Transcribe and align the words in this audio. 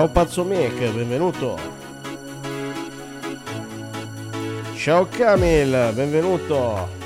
Ciao 0.00 0.08
Pazzo 0.08 0.44
Mick, 0.44 0.78
benvenuto. 0.92 1.58
Ciao 4.74 5.06
Camil, 5.10 5.92
benvenuto. 5.92 6.99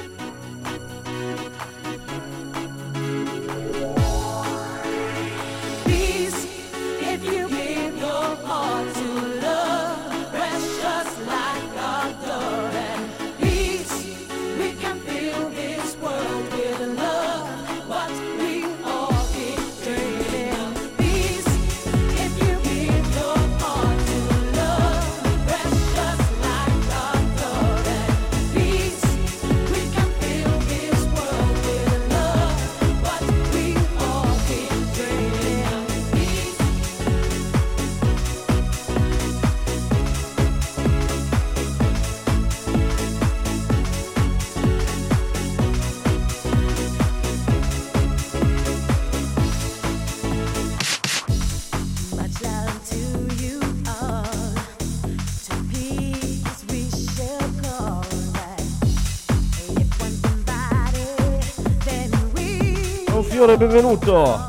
Benvenuto. 64.15 64.47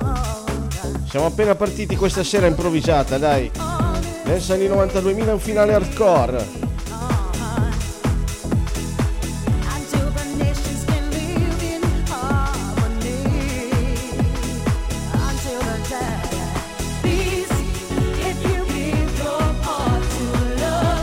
Siamo 1.10 1.26
appena 1.26 1.56
partiti 1.56 1.96
questa 1.96 2.24
sera 2.24 2.46
improvvisata, 2.46 3.18
dai. 3.18 3.50
Nel 4.26 4.38
92.000 4.38 5.32
un 5.32 5.40
finale 5.40 5.74
hardcore. 5.74 6.64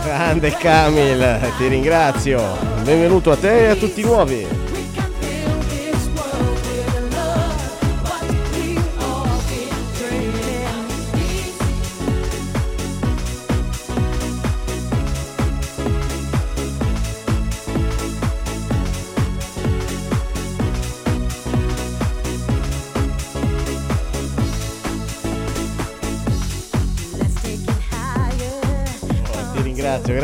Grande 0.04 0.50
Camil, 0.50 1.52
ti 1.58 1.68
ringrazio. 1.68 2.40
Benvenuto 2.82 3.30
a 3.30 3.36
te 3.36 3.66
e 3.66 3.68
a 3.68 3.76
tutti 3.76 4.00
i 4.00 4.04
nuovi. 4.04 4.61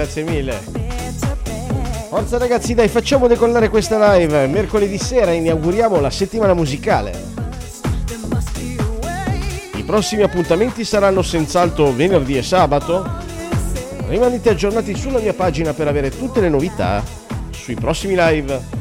Grazie 0.09 0.23
mille. 0.23 0.59
Forza 2.09 2.39
ragazzi, 2.39 2.75
dai, 2.75 2.89
facciamo 2.89 3.27
decollare 3.27 3.69
questa 3.69 4.15
live. 4.17 4.47
Mercoledì 4.47 4.97
sera 4.97 5.33
inauguriamo 5.33 6.01
la 6.01 6.09
settimana 6.11 6.55
musicale. 6.55 7.27
I 9.75 9.83
prossimi 9.83 10.23
appuntamenti 10.23 10.85
saranno 10.85 11.21
senz'altro 11.21 11.93
venerdì 11.93 12.39
e 12.39 12.43
sabato. 12.43 13.07
Rimanete 14.09 14.49
aggiornati 14.49 14.97
sulla 14.97 15.19
mia 15.19 15.35
pagina 15.35 15.75
per 15.75 15.87
avere 15.87 16.11
tutte 16.11 16.41
le 16.41 16.49
novità 16.49 17.03
sui 17.51 17.75
prossimi 17.75 18.15
live. 18.17 18.78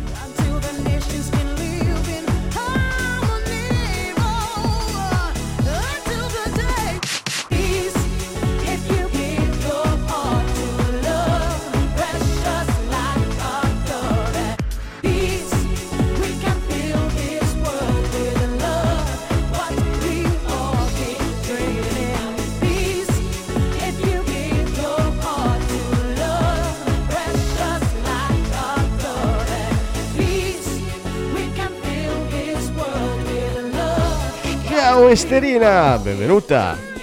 Esterina, 35.17 35.97
benvenuta! 35.97 36.96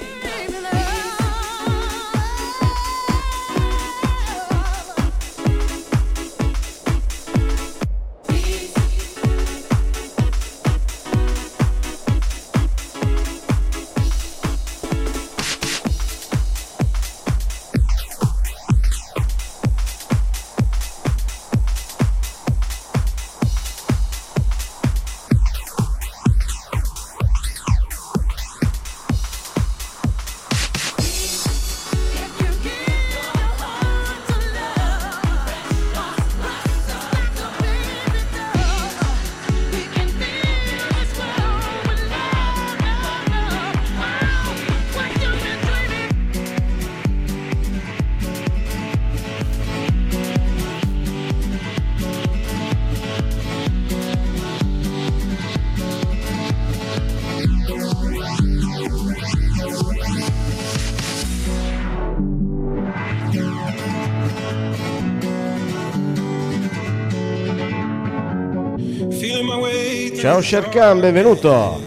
Ciao 70.24 70.40
Sherkan, 70.40 71.00
benvenuto. 71.00 71.78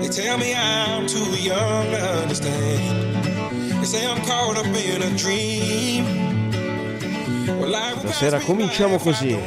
They 0.00 0.08
tell 0.08 0.36
me 0.36 0.54
I'm 0.54 1.06
too 1.06 1.18
young 1.40 1.90
to 1.90 1.96
understand. 2.22 2.93
They 3.94 4.00
say 4.00 4.06
I'm 4.08 4.20
caught 4.24 4.56
up 4.56 4.66
in 4.66 5.02
a 5.02 5.10
dream. 5.16 6.04
Stasera 7.98 8.40
cominciamo 8.40 8.98
così. 8.98 9.38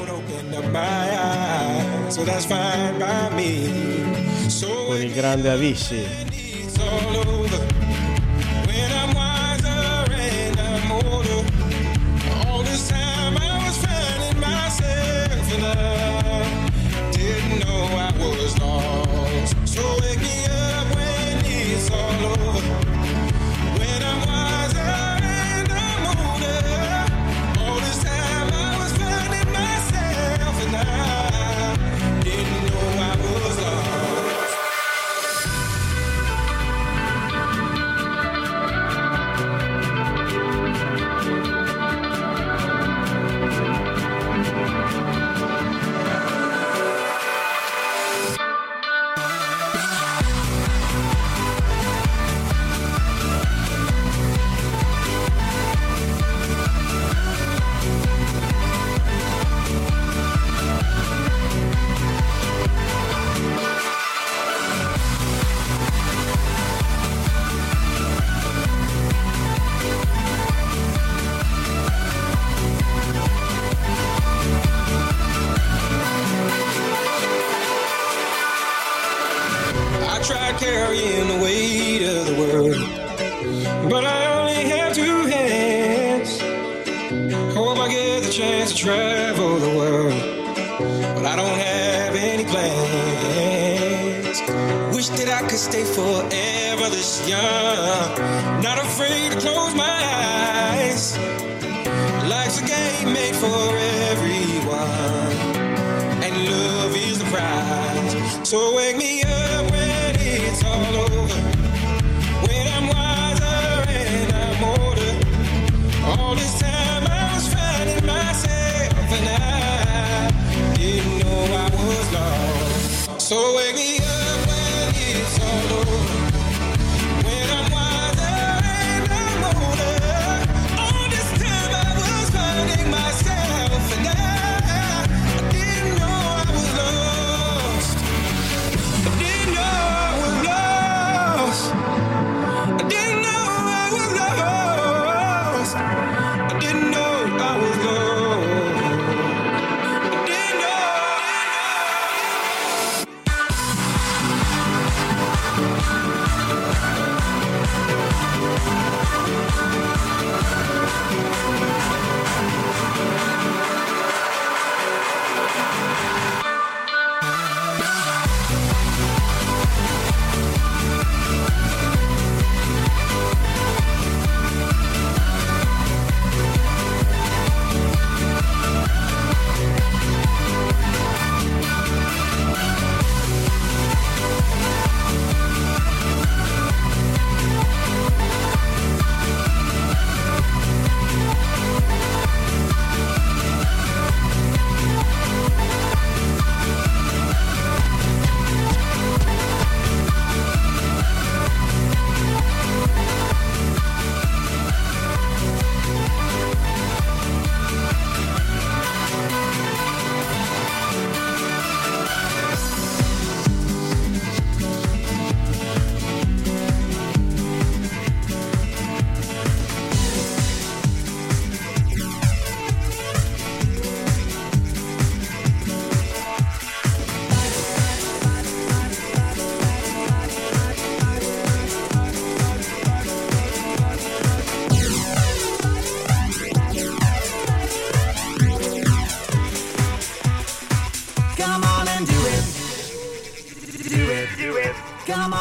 Con 4.88 5.01
il 5.01 5.13
grande 5.13 5.49
Avissi. 5.49 6.46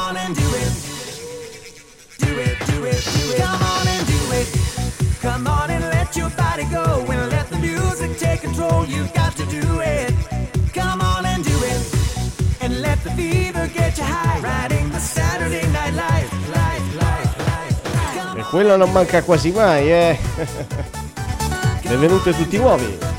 On 0.06 0.16
and 0.16 0.36
do 0.36 0.48
it. 0.54 0.72
Do 2.18 2.32
it, 2.38 2.56
do 2.70 2.84
it, 2.84 3.02
do 3.16 3.24
it. 3.32 3.40
Come 3.42 3.62
on 3.62 3.86
and 3.88 4.06
do 4.06 4.22
it. 4.40 4.48
Come 5.20 5.46
on 5.48 5.70
and 5.70 5.84
let 5.84 6.16
your 6.16 6.30
body 6.30 6.64
go 6.70 7.04
and 7.10 7.30
let 7.30 7.48
the 7.50 7.58
music 7.58 8.16
take 8.16 8.42
control. 8.42 8.84
You've 8.86 9.12
got 9.12 9.34
to 9.36 9.44
do 9.46 9.80
it. 9.80 10.12
Come 10.72 11.00
on 11.00 11.26
and 11.26 11.42
do 11.42 11.56
it. 11.72 11.80
And 12.60 12.80
let 12.80 13.02
the 13.02 13.10
fever 13.10 13.66
get 13.74 13.98
you 13.98 14.04
high. 14.04 14.38
Riding 14.40 14.90
the 14.90 15.00
Saturday 15.00 15.66
night 15.72 15.94
life, 15.94 16.30
life, 16.54 16.86
life, 16.94 17.32
life. 17.48 18.38
E 18.38 18.42
quella 18.50 18.76
non 18.76 18.92
manca 18.92 19.22
quasi 19.22 19.50
mai, 19.50 19.90
eh. 19.90 20.18
Benvenuti 21.82 22.32
tutti 22.32 22.58
nuovi. 22.58 23.15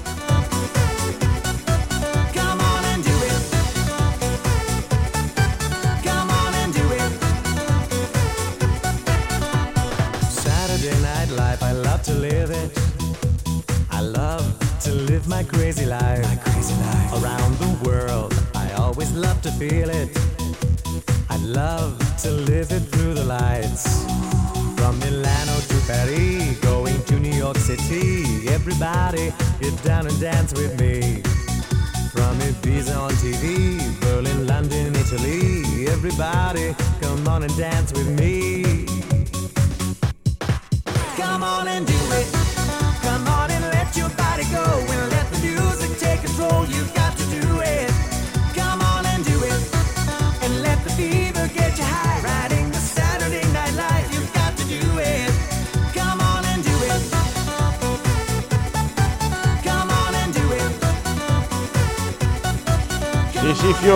Dance 30.47 30.61
with 30.61 30.79
me. 30.79 31.21
From 32.11 32.39
Ibiza 32.39 32.97
on 32.97 33.11
TV, 33.11 33.99
Berlin, 34.01 34.47
London, 34.47 34.95
Italy. 34.95 35.87
Everybody, 35.87 36.75
come 37.01 37.27
on 37.27 37.43
and 37.43 37.57
dance 37.57 37.91
with 37.93 38.07
me. 38.19 38.56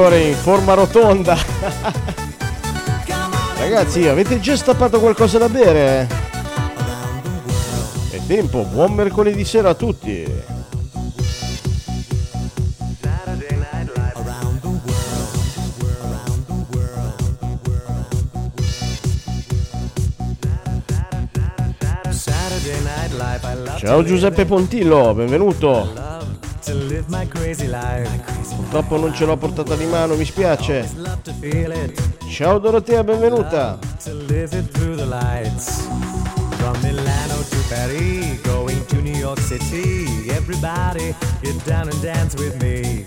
Fiore, 0.02 0.30
in 0.30 0.36
forma 0.36 0.74
rotonda. 0.74 1.38
Ragazzi, 3.60 4.08
avete 4.08 4.40
già 4.40 4.56
stappato 4.56 5.00
qualcosa 5.00 5.38
da 5.38 5.48
bere? 5.48 6.08
È 8.10 8.20
tempo, 8.26 8.64
buon 8.64 8.94
mercoledì 8.94 9.46
sera 9.46 9.70
a 9.70 9.76
tutti. 9.76 10.26
Ciao 23.78 24.04
Giuseppe 24.04 24.46
Pontillo, 24.46 25.14
benvenuto. 25.14 26.10
Purtroppo 28.56 28.98
non 28.98 29.14
ce 29.14 29.26
l'ho 29.26 29.38
portata 29.38 29.76
di 29.76 29.86
mano, 29.86 30.16
mi 30.16 30.26
spiace. 30.26 30.90
Ciao 32.30 32.60
Dorotea, 32.60 33.04
benvenuta. 33.04 33.78
From 36.58 36.80
Milano 36.84 37.42
to 37.50 37.58
Paris, 37.70 38.40
going 38.44 38.86
to 38.86 39.02
New 39.02 39.16
York 39.16 39.40
City, 39.40 40.30
everybody 40.30 41.14
get 41.42 41.56
down 41.66 41.90
and 41.90 42.02
dance 42.02 42.36
with 42.36 42.56
me. 42.62 43.04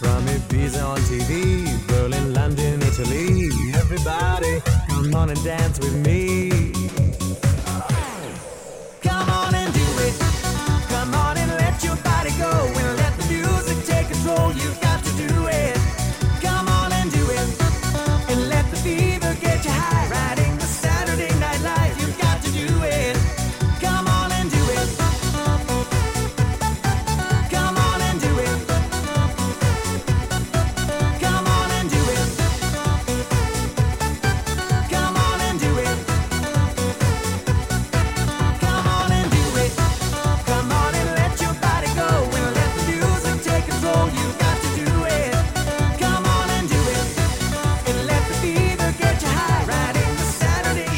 From 0.00 0.26
Ibiza 0.26 0.84
on 0.84 1.00
TV, 1.02 1.64
Berlin, 1.86 2.32
London, 2.32 2.82
Italy, 2.82 3.48
everybody 3.74 4.60
come 4.88 5.14
on 5.14 5.30
and 5.30 5.42
dance 5.44 5.78
with 5.78 5.94
me. 6.04 6.50
Come 9.00 9.30
on 9.30 9.54
and 9.54 9.72
do 9.72 9.86
it, 10.02 10.14
come 10.88 11.14
on 11.14 11.36
and 11.38 11.50
let 11.52 11.82
your 11.84 11.96
body 12.02 12.30
go 12.38 12.50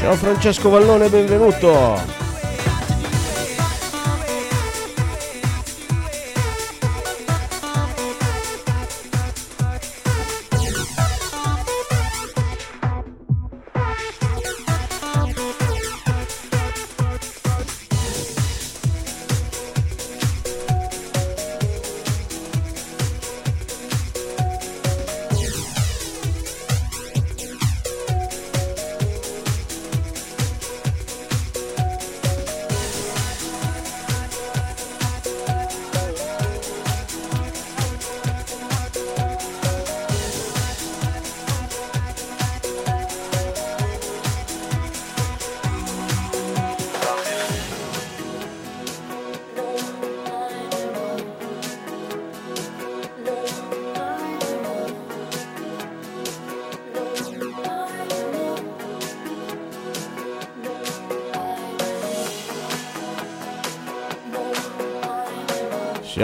Ciao 0.09 0.17
Francesco 0.17 0.71
Vallone, 0.71 1.11
benvenuto. 1.11 2.18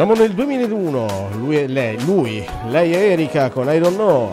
Siamo 0.04 0.20
nel 0.20 0.34
2001, 0.34 1.30
lui 1.38 1.56
e 1.56 1.66
lei, 1.66 1.98
lui, 2.04 2.46
lei 2.66 2.92
è 2.92 3.12
Erika 3.12 3.48
con 3.48 3.72
I 3.72 3.78
Don't 3.78 3.96
Know. 3.96 4.30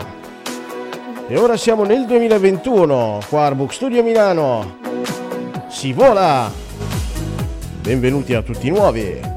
E 1.26 1.38
ora 1.38 1.56
siamo 1.56 1.84
nel 1.84 2.04
2021, 2.04 3.20
qua 3.26 3.46
Arbook 3.46 3.72
Studio 3.72 4.02
Milano. 4.02 4.76
Si 5.68 5.94
vola! 5.94 6.52
Benvenuti 7.80 8.34
a 8.34 8.42
tutti 8.42 8.68
nuovi. 8.68 9.31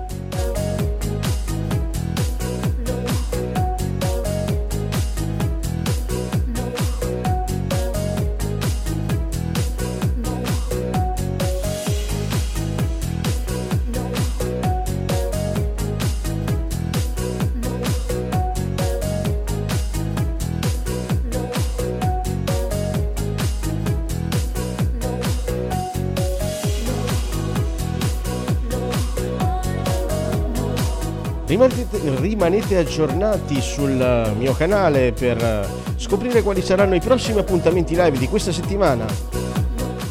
Rimanete, 32.45 32.77
aggiornati 32.77 33.59
sul 33.59 34.33
mio 34.37 34.53
canale 34.53 35.13
per 35.13 35.67
scoprire 35.97 36.43
quali 36.43 36.61
saranno 36.61 36.93
i 36.93 36.99
prossimi 36.99 37.39
appuntamenti 37.39 37.95
live 37.95 38.19
di 38.19 38.27
questa 38.27 38.51
settimana. 38.51 39.07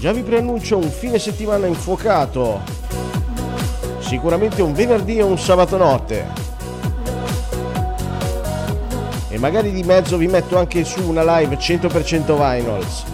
Già 0.00 0.10
vi 0.10 0.22
preannuncio 0.22 0.76
un 0.76 0.90
fine 0.90 1.20
settimana 1.20 1.68
infuocato. 1.68 2.60
Sicuramente 4.00 4.62
un 4.62 4.72
venerdì 4.72 5.18
e 5.18 5.22
un 5.22 5.38
sabato 5.38 5.76
notte. 5.76 6.26
E 9.28 9.38
magari 9.38 9.70
di 9.70 9.84
mezzo 9.84 10.16
vi 10.16 10.26
metto 10.26 10.58
anche 10.58 10.82
su 10.82 11.08
una 11.08 11.38
live 11.38 11.56
100% 11.56 12.34
vinyls. 12.34 13.04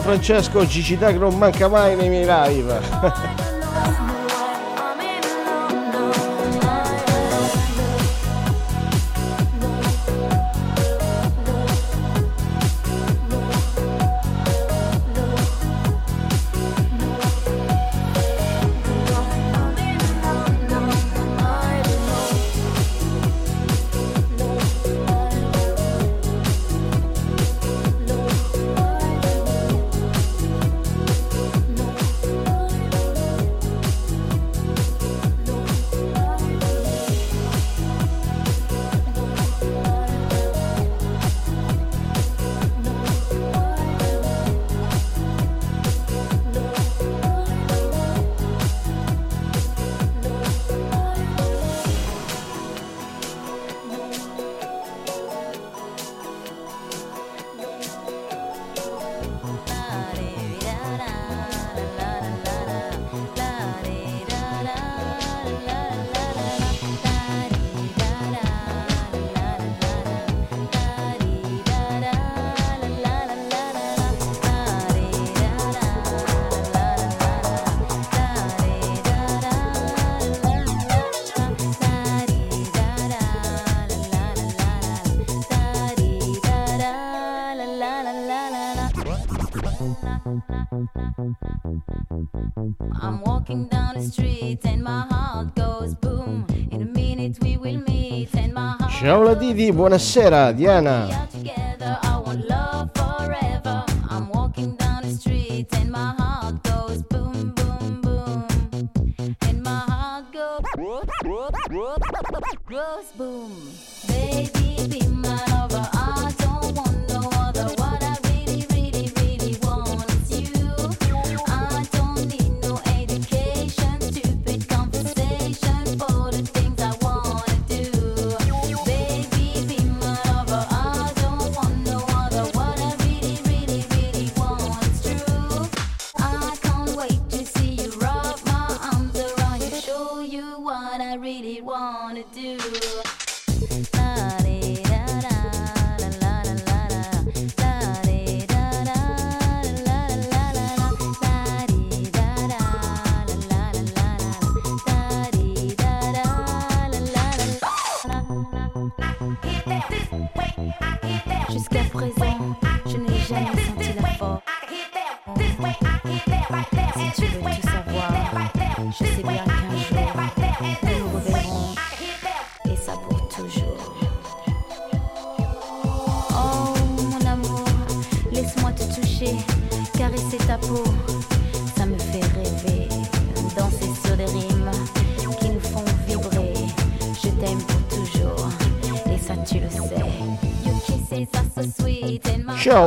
Francesco, 0.00 0.66
Gigi 0.66 0.96
Dag 0.96 1.16
non 1.16 1.36
manca 1.36 1.68
mai 1.68 1.96
nei 1.96 2.08
miei 2.08 2.26
live. 2.26 3.44
Didi, 99.46 99.70
buonasera 99.70 100.52
Diana. 100.52 101.06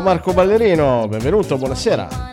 Marco 0.01 0.33
Ballerino, 0.33 1.07
benvenuto, 1.07 1.57
buonasera. 1.57 2.28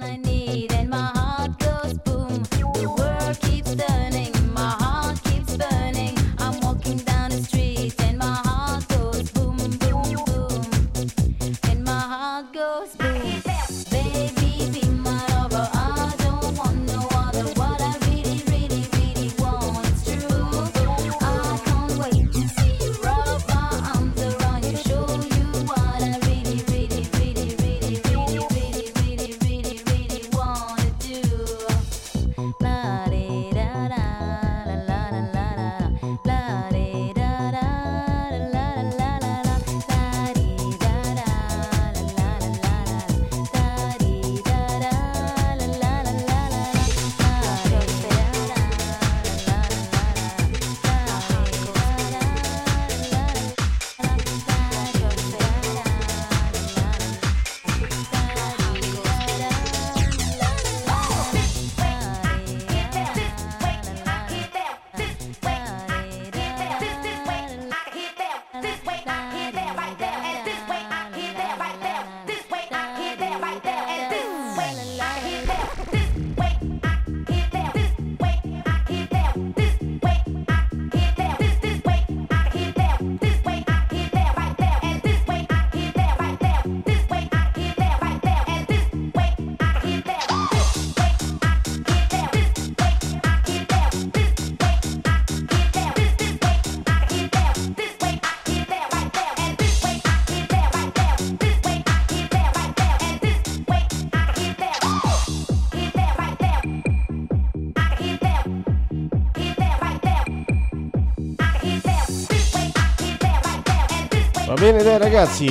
Bene 114.66 114.82
dai 114.82 114.98
ragazzi, 114.98 115.48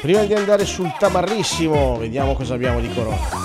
prima 0.00 0.24
di 0.24 0.32
andare 0.32 0.64
sul 0.64 0.90
tamarrissimo, 0.98 1.98
vediamo 1.98 2.32
cosa 2.32 2.54
abbiamo 2.54 2.80
di 2.80 2.90
corona. 2.94 3.43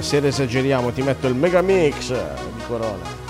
Stasera 0.00 0.28
esageriamo, 0.28 0.92
ti 0.92 1.02
metto 1.02 1.26
il 1.26 1.34
mega 1.34 1.60
mix 1.60 2.08
di 2.08 2.62
Corona. 2.66 3.29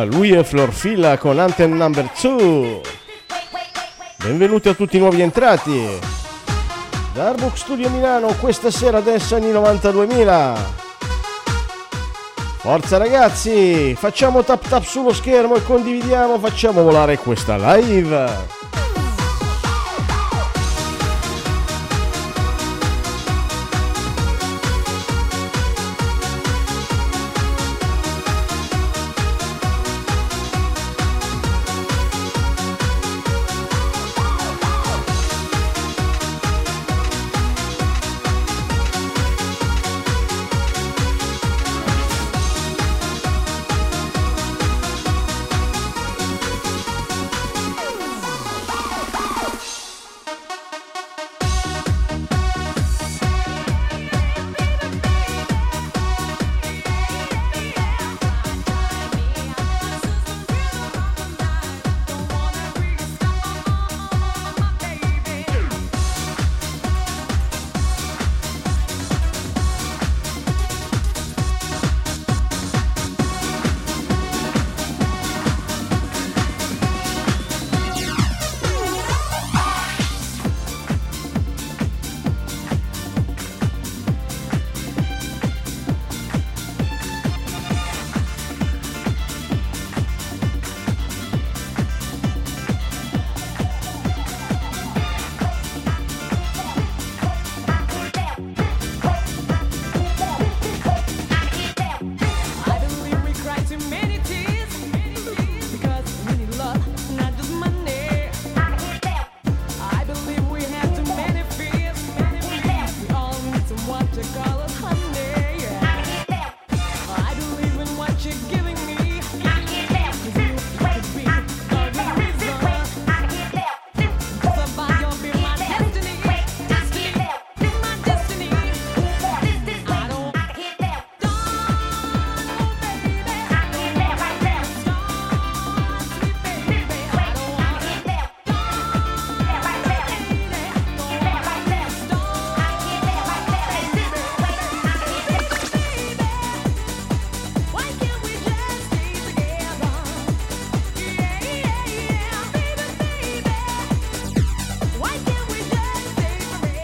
A 0.00 0.04
lui 0.04 0.30
e 0.30 0.42
Florfilla 0.44 1.18
con 1.18 1.38
Anthem 1.38 1.76
Number 1.76 2.10
2. 2.18 2.80
Benvenuti 4.16 4.68
a 4.68 4.74
tutti 4.74 4.96
i 4.96 4.98
nuovi 4.98 5.20
entrati. 5.20 5.98
Darbook 7.12 7.56
Studio 7.56 7.90
Milano 7.90 8.34
questa 8.40 8.70
sera 8.70 8.98
adesso 8.98 9.36
anni 9.36 9.52
92.000. 9.52 10.58
Forza 12.58 12.96
ragazzi, 12.96 13.94
facciamo 13.94 14.42
tap 14.42 14.66
tap 14.66 14.84
sullo 14.84 15.12
schermo 15.12 15.56
e 15.56 15.62
condividiamo, 15.62 16.38
facciamo 16.38 16.82
volare 16.82 17.18
questa 17.18 17.56
live. 17.56 18.59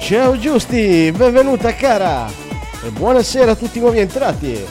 Ciao 0.07 0.38
Giusti, 0.38 1.12
benvenuta 1.16 1.75
cara 1.75 2.29
e 2.85 2.90
buonasera 2.90 3.51
a 3.51 3.57
tutti 3.57 3.79
i 3.79 3.81
nuovi 3.81 3.99
entrati. 3.99 4.64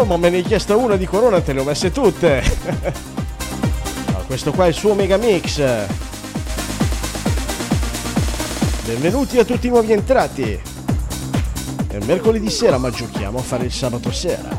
Insomma, 0.00 0.16
me 0.16 0.30
ne 0.30 0.36
hai 0.36 0.42
chiesto 0.44 0.78
una 0.78 0.94
di 0.94 1.06
Corona, 1.06 1.40
te 1.40 1.52
le 1.52 1.58
ho 1.58 1.64
messe 1.64 1.90
tutte. 1.90 2.40
No, 4.12 4.22
questo 4.28 4.52
qua 4.52 4.66
è 4.66 4.68
il 4.68 4.74
suo 4.74 4.94
mega 4.94 5.16
mix. 5.16 5.60
Benvenuti 8.84 9.40
a 9.40 9.44
tutti 9.44 9.66
i 9.66 9.70
nuovi 9.70 9.90
entrati. 9.90 10.60
È 11.88 11.98
mercoledì 12.04 12.48
sera, 12.48 12.78
ma 12.78 12.90
giochiamo 12.90 13.38
a 13.38 13.42
fare 13.42 13.64
il 13.64 13.72
sabato 13.72 14.12
sera. 14.12 14.57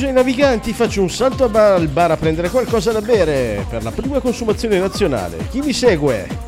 Avviso 0.00 0.06
ai 0.06 0.12
naviganti, 0.12 0.72
faccio 0.72 1.02
un 1.02 1.10
salto 1.10 1.44
al 1.44 1.88
bar, 1.88 2.12
a 2.12 2.16
prendere 2.16 2.48
qualcosa 2.48 2.90
da 2.90 3.02
bere 3.02 3.66
per 3.68 3.82
la 3.82 3.90
prima 3.90 4.18
consumazione 4.18 4.78
nazionale. 4.78 5.46
Chi 5.50 5.60
mi 5.60 5.74
segue? 5.74 6.39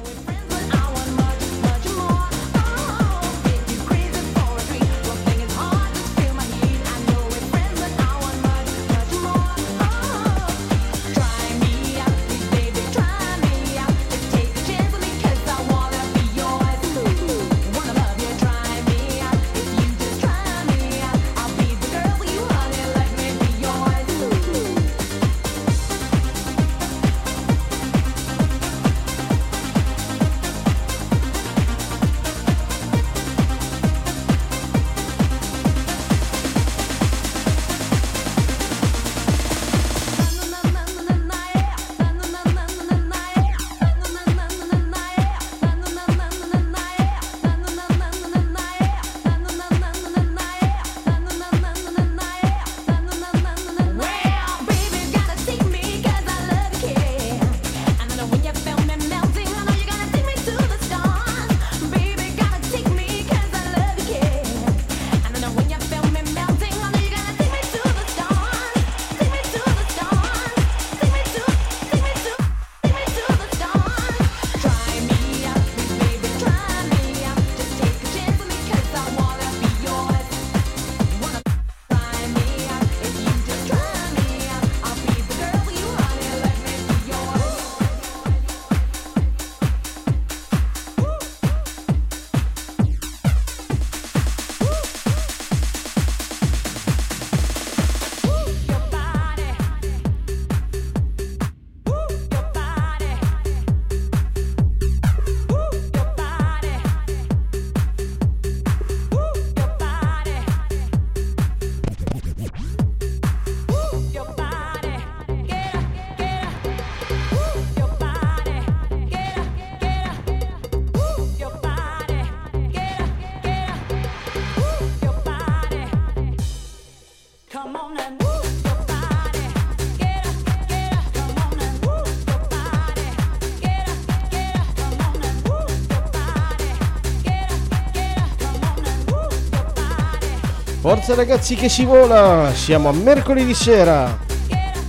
Forza 141.02 141.20
ragazzi 141.20 141.56
che 141.56 141.68
si 141.68 141.84
vola! 141.84 142.52
Siamo 142.54 142.88
a 142.88 142.92
mercoledì 142.92 143.54
sera. 143.54 144.20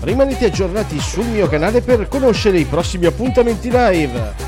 Rimanete 0.01 0.45
aggiornati 0.45 0.99
sul 0.99 1.25
mio 1.25 1.47
canale 1.47 1.81
per 1.81 2.07
conoscere 2.07 2.59
i 2.59 2.65
prossimi 2.65 3.07
appuntamenti 3.07 3.71
live. 3.71 4.42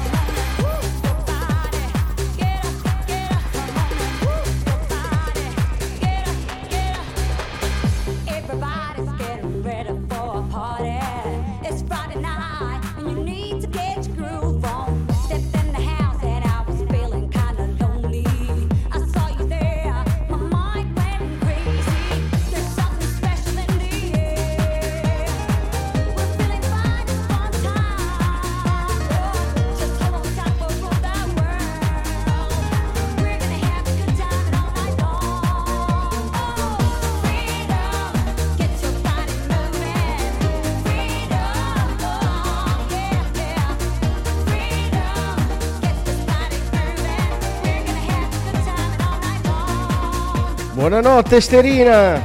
Buonanotte 50.87 51.41
Sterina! 51.41 52.21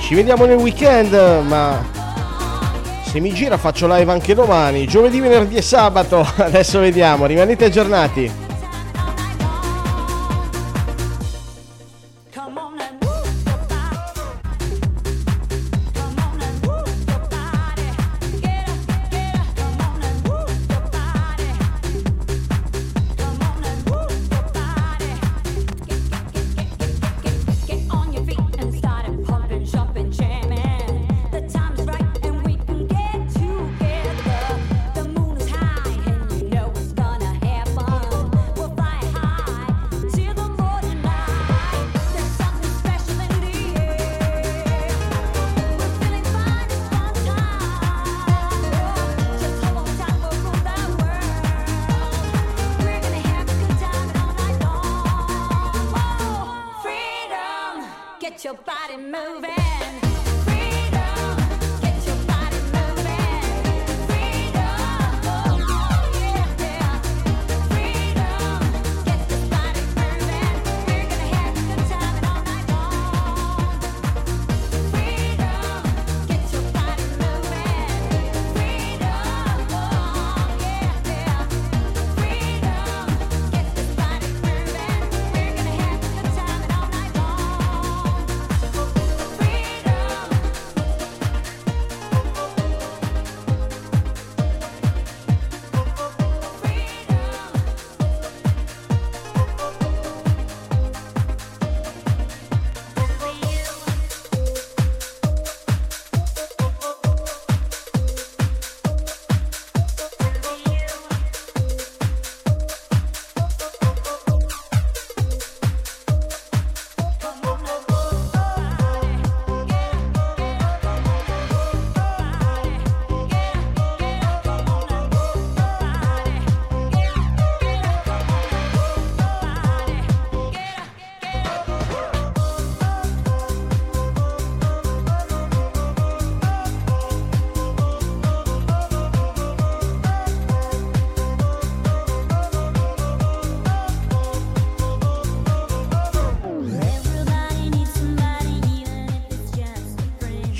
Ci 0.00 0.16
vediamo 0.16 0.46
nel 0.46 0.56
weekend, 0.56 1.12
ma 1.46 1.80
se 3.04 3.20
mi 3.20 3.32
gira 3.32 3.56
faccio 3.56 3.86
live 3.86 4.10
anche 4.10 4.34
domani, 4.34 4.84
giovedì, 4.88 5.20
venerdì 5.20 5.54
e 5.54 5.62
sabato. 5.62 6.26
Adesso 6.36 6.80
vediamo, 6.80 7.26
rimanete 7.26 7.66
aggiornati. 7.66 8.43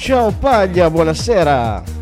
Ciao 0.05 0.31
Paglia, 0.33 0.91
buonasera. 0.91 1.94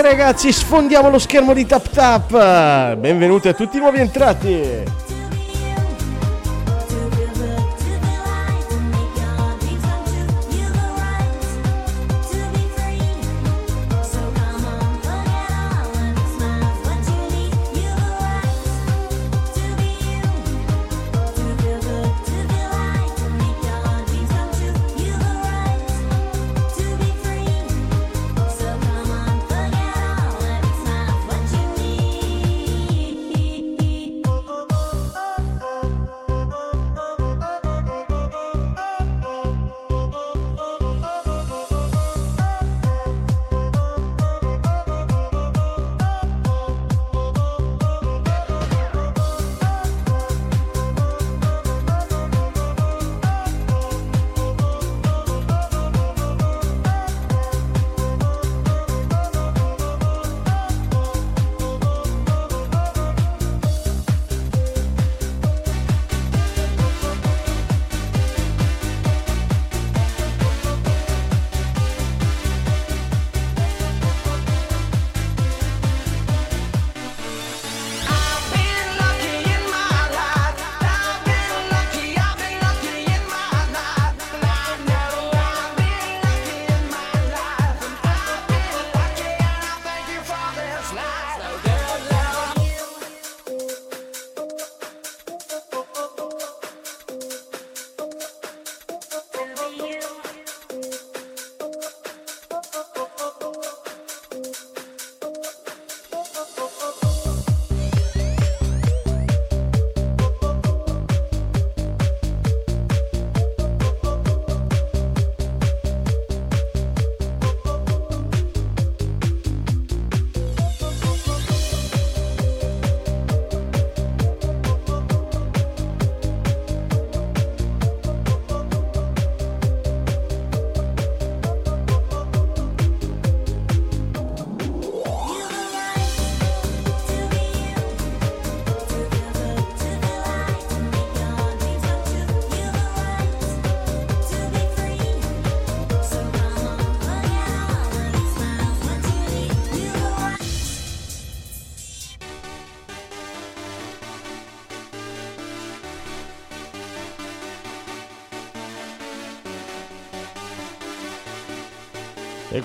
bene 0.00 0.10
ragazzi, 0.10 0.52
sfondiamo 0.52 1.10
lo 1.10 1.18
schermo 1.18 1.52
di 1.52 1.66
Tap 1.66 1.88
Tap. 1.90 2.94
Benvenuti 2.96 3.48
a 3.48 3.52
tutti 3.52 3.78
i 3.78 3.80
nuovi 3.80 3.98
entrati. 3.98 5.07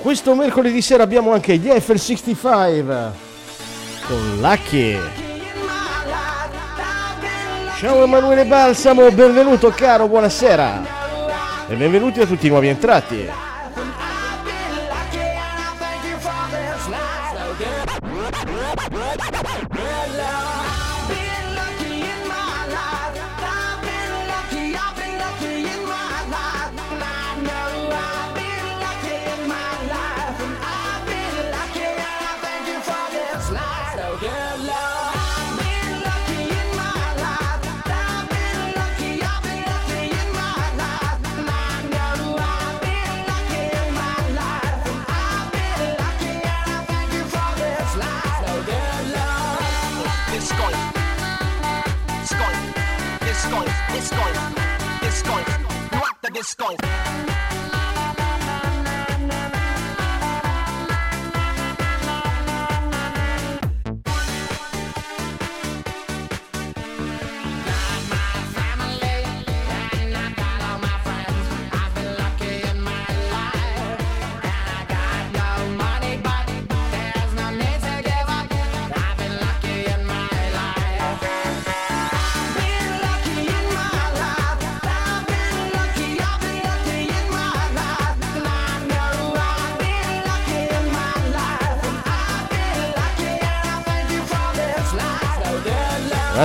Questo 0.03 0.35
mercoledì 0.35 0.81
sera 0.81 1.03
abbiamo 1.03 1.31
anche 1.31 1.55
gli 1.55 1.69
FL65 1.69 3.09
con 4.05 4.37
Lucky. 4.41 4.99
Ciao 7.79 8.03
Emanuele 8.03 8.43
Balsamo, 8.43 9.09
benvenuto 9.11 9.69
caro, 9.69 10.09
buonasera. 10.09 10.83
E 11.69 11.75
benvenuti 11.75 12.19
a 12.19 12.25
tutti 12.25 12.47
i 12.47 12.49
nuovi 12.49 12.67
entrati. 12.67 13.29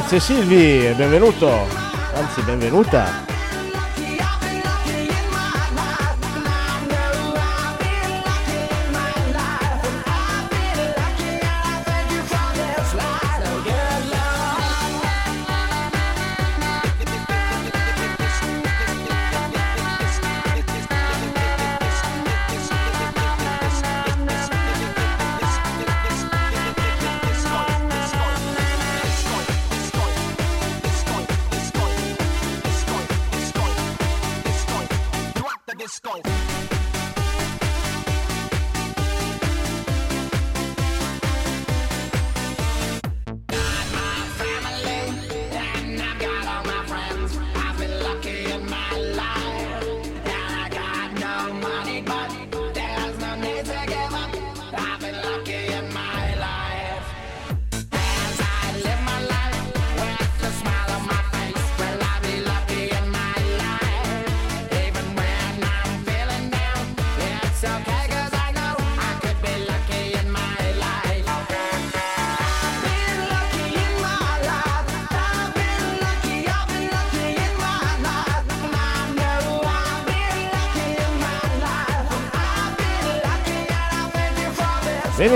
Grazie 0.09 0.37
Silvi, 0.37 0.95
benvenuto. 0.95 1.67
Anzi, 2.15 2.41
benvenuta. 2.41 3.28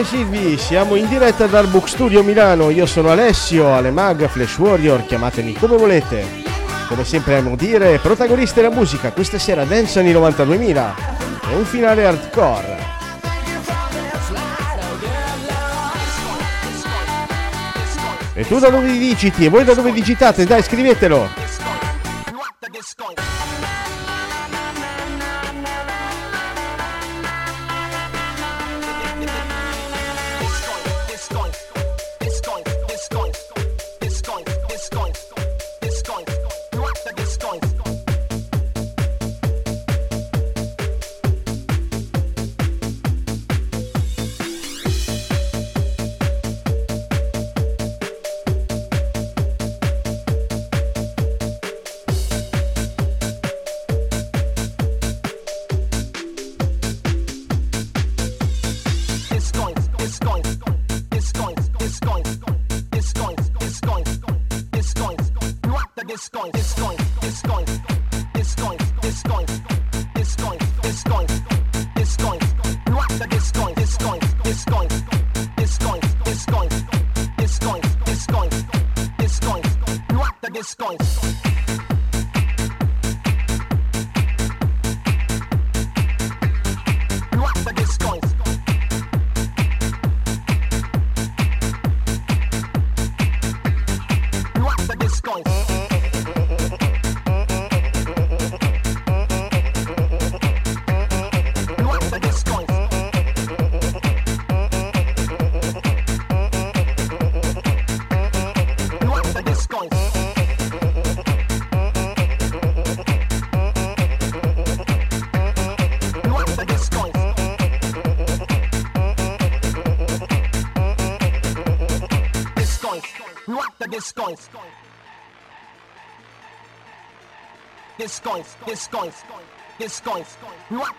Silvi, 0.05 0.59
siamo 0.59 0.97
in 0.97 1.09
diretta 1.09 1.47
dal 1.47 1.67
Book 1.69 1.89
Studio 1.89 2.23
Milano, 2.23 2.71
io 2.71 2.87
sono 2.87 3.11
Alessio, 3.11 3.73
Ale 3.73 3.91
Mag, 3.91 4.27
Flash 4.29 4.59
Warrior, 4.59 5.05
chiamatemi 5.07 5.55
come 5.55 5.77
volete. 5.77 6.25
Come 6.89 7.05
sempre 7.05 7.37
amo 7.37 7.57
dire, 7.57 7.99
protagonista 7.99 8.61
della 8.61 8.75
musica, 8.75 9.13
questa 9.13 9.39
sera 9.39 9.65
Dance 9.65 9.99
anni 10.01 10.13
92.000 10.13 10.93
e 11.51 11.55
un 11.55 11.65
finale 11.65 12.07
hardcore. 12.07 12.79
E 18.35 18.47
tu 18.47 18.59
da 18.59 18.71
dove 18.71 18.91
digiti? 18.91 19.45
E 19.45 19.49
voi 19.49 19.65
da 19.65 19.75
dove 19.75 19.93
digitate? 19.93 20.45
Dai, 20.45 20.63
scrivetelo! 20.63 21.42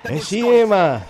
Eh 0.02 0.20
sì, 0.20 0.64
ma 0.66 1.02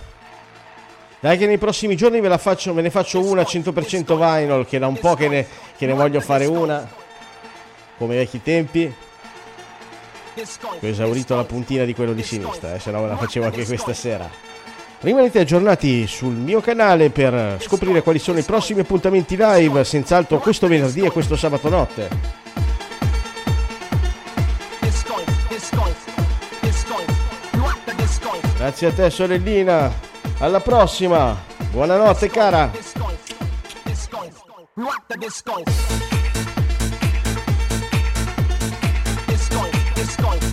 dai 1.24 1.38
che 1.38 1.46
nei 1.46 1.56
prossimi 1.56 1.96
giorni 1.96 2.20
ve, 2.20 2.36
faccio, 2.36 2.74
ve 2.74 2.82
ne 2.82 2.90
faccio 2.90 3.24
una 3.24 3.42
100% 3.42 4.14
vinyl, 4.14 4.66
che 4.66 4.78
da 4.78 4.86
un 4.86 4.98
po' 4.98 5.14
che 5.14 5.28
ne, 5.28 5.46
che 5.74 5.86
ne 5.86 5.94
voglio 5.94 6.20
fare 6.20 6.44
una, 6.44 6.86
come 7.96 8.16
vecchi 8.16 8.42
tempi. 8.42 8.94
Ho 10.80 10.86
esaurito 10.86 11.34
la 11.34 11.44
puntina 11.44 11.84
di 11.84 11.94
quello 11.94 12.12
di 12.12 12.22
sinistra, 12.22 12.74
eh, 12.74 12.78
se 12.78 12.90
no 12.90 13.00
ve 13.00 13.08
la 13.08 13.16
facevo 13.16 13.46
anche 13.46 13.64
questa 13.64 13.94
sera. 13.94 14.28
Rimanete 15.04 15.40
aggiornati 15.40 16.06
sul 16.06 16.32
mio 16.32 16.62
canale 16.62 17.10
per 17.10 17.58
scoprire 17.60 18.00
quali 18.02 18.18
sono 18.18 18.38
i 18.38 18.42
prossimi 18.42 18.80
appuntamenti 18.80 19.36
live, 19.38 19.84
senz'altro 19.84 20.38
questo 20.38 20.66
venerdì 20.66 21.02
e 21.02 21.10
questo 21.10 21.36
sabato 21.36 21.68
notte. 21.68 22.08
Grazie 28.56 28.86
a 28.86 28.92
te 28.92 29.10
sorellina, 29.10 29.92
alla 30.38 30.60
prossima, 30.60 31.38
buonanotte 31.70 32.30
cara. 32.30 32.70
It's 32.74 32.94
going, 40.18 40.43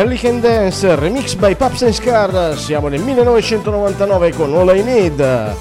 Sally 0.00 0.16
Can 0.16 0.40
Dance, 0.40 0.96
remix 0.96 1.34
by 1.34 1.54
Paps 1.54 1.82
and 1.82 1.92
Scar, 1.92 2.56
siamo 2.56 2.88
nel 2.88 3.02
1999 3.02 4.32
con 4.32 4.56
All 4.56 4.74
I 4.74 4.82
Need. 4.82 5.54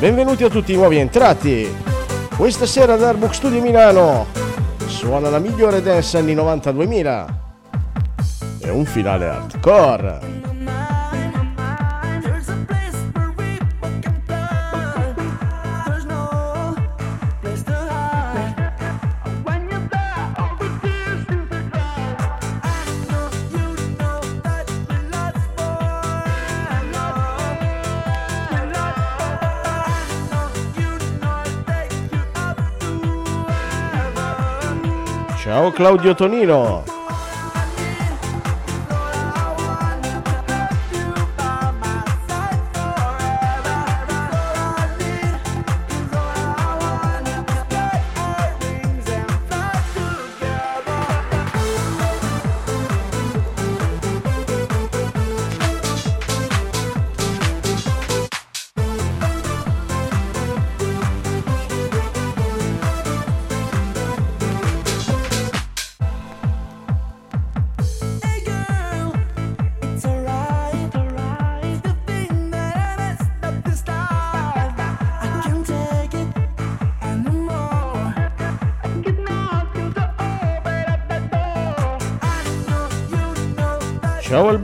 Benvenuti 0.00 0.42
a 0.42 0.48
tutti 0.48 0.72
i 0.72 0.74
nuovi 0.74 0.96
entrati. 0.96 1.72
Questa 2.36 2.66
sera 2.66 2.94
ad 2.94 3.04
Arbook 3.04 3.32
Studio 3.32 3.62
Milano 3.62 4.26
suona 4.86 5.30
la 5.30 5.38
migliore 5.38 5.82
dance 5.82 6.18
anni 6.18 6.34
90-2000 6.34 7.26
e 8.58 8.70
un 8.70 8.84
finale 8.86 9.28
hardcore. 9.28 10.29
Claudio 35.72 36.14
Tonino. 36.14 36.99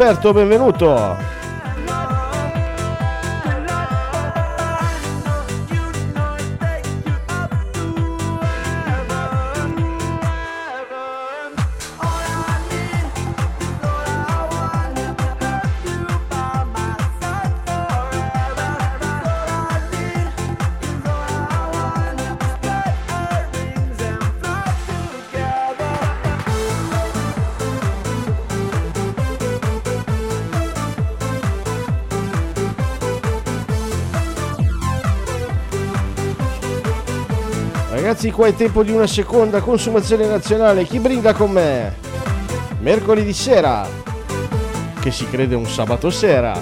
Alberto, 0.07 0.33
benvenuto. 0.33 1.36
Qua 38.37 38.49
è 38.49 38.55
tempo 38.55 38.83
di 38.83 38.91
una 38.93 39.07
seconda 39.07 39.63
consumazione 39.63 40.27
nazionale. 40.27 40.85
Chi 40.85 40.99
brinda 40.99 41.33
con 41.33 41.51
me? 41.51 41.97
Mercoledì 42.81 43.33
sera, 43.33 43.89
che 45.01 45.11
si 45.11 45.27
crede 45.31 45.55
un 45.55 45.65
sabato 45.65 46.11
sera. 46.11 46.53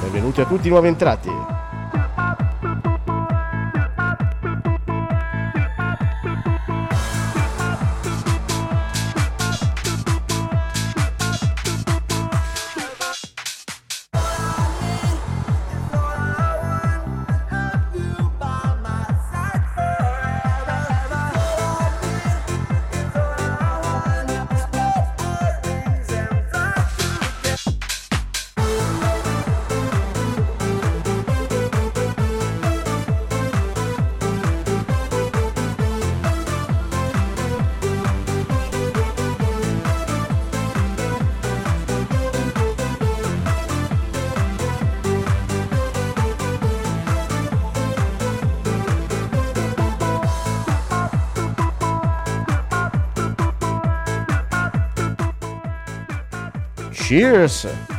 Benvenuti 0.00 0.40
a 0.40 0.46
tutti 0.46 0.68
i 0.68 0.70
nuovi 0.70 0.88
entrati. 0.88 1.21
Cheers. 57.12 57.91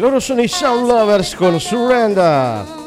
loro 0.00 0.18
sono 0.18 0.40
i 0.40 0.48
Sound 0.48 0.86
Lovers 0.86 1.34
con 1.34 1.60
Surrender. 1.60 2.79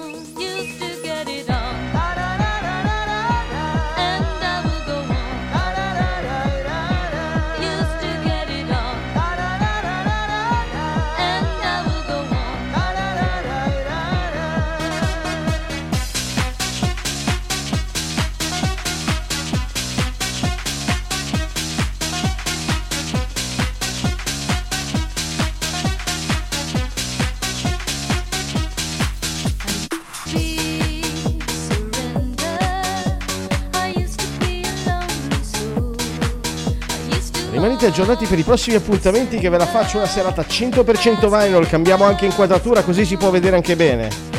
aggiornati 37.94 38.26
per 38.26 38.40
i 38.40 38.44
prossimi 38.44 38.76
appuntamenti 38.76 39.38
che 39.38 39.50
ve 39.50 39.58
la 39.60 39.68
faccio 39.68 39.98
una 39.98 40.08
serata 40.08 40.42
100% 40.42 41.30
vinyl, 41.30 41.68
cambiamo 41.68 42.06
anche 42.06 42.26
inquadratura 42.26 42.82
così 42.82 43.06
si 43.06 43.18
può 43.18 43.30
vedere 43.30 43.56
anche 43.56 43.76
bene. 43.76 44.33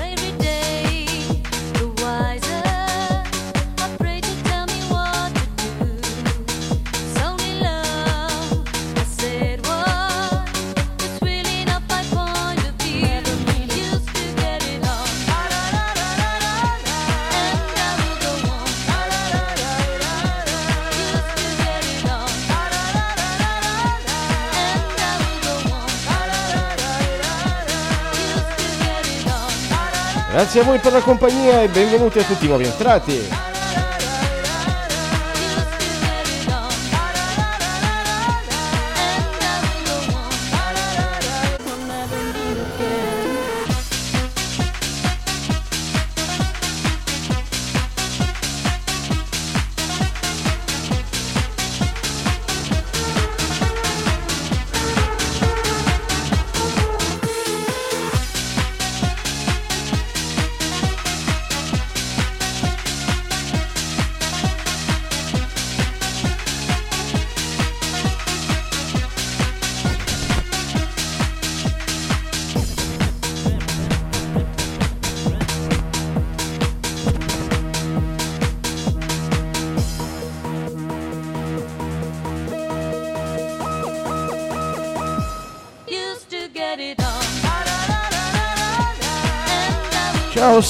Grazie 30.54 30.70
a 30.70 30.72
voi 30.72 30.80
per 30.80 30.92
la 30.92 31.00
compagnia 31.00 31.62
e 31.62 31.68
benvenuti 31.68 32.20
a 32.20 32.22
tutti 32.22 32.44
i 32.44 32.46
nuovi 32.46 32.62
entrati. 32.62 33.53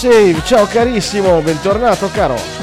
Save. 0.05 0.43
Ciao 0.45 0.67
carissimo, 0.67 1.41
bentornato 1.41 2.11
caro. 2.13 2.54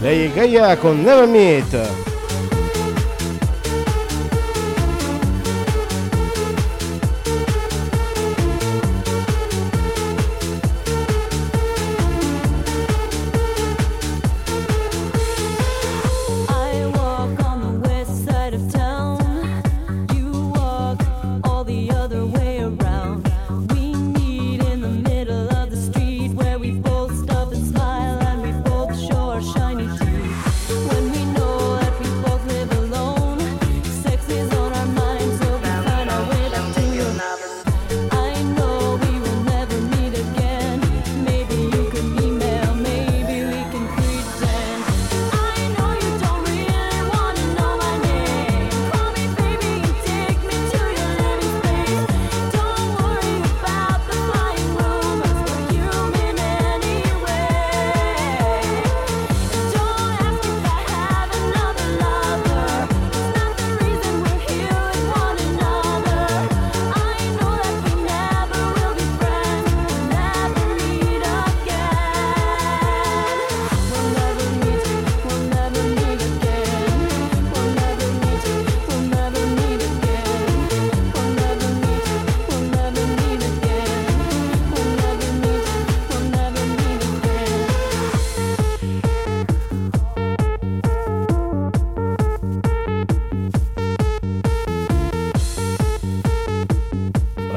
Lei 0.00 0.28
Gaia 0.28 0.76
con 0.76 1.02
Never 1.02 1.26
Meet. 1.26 2.15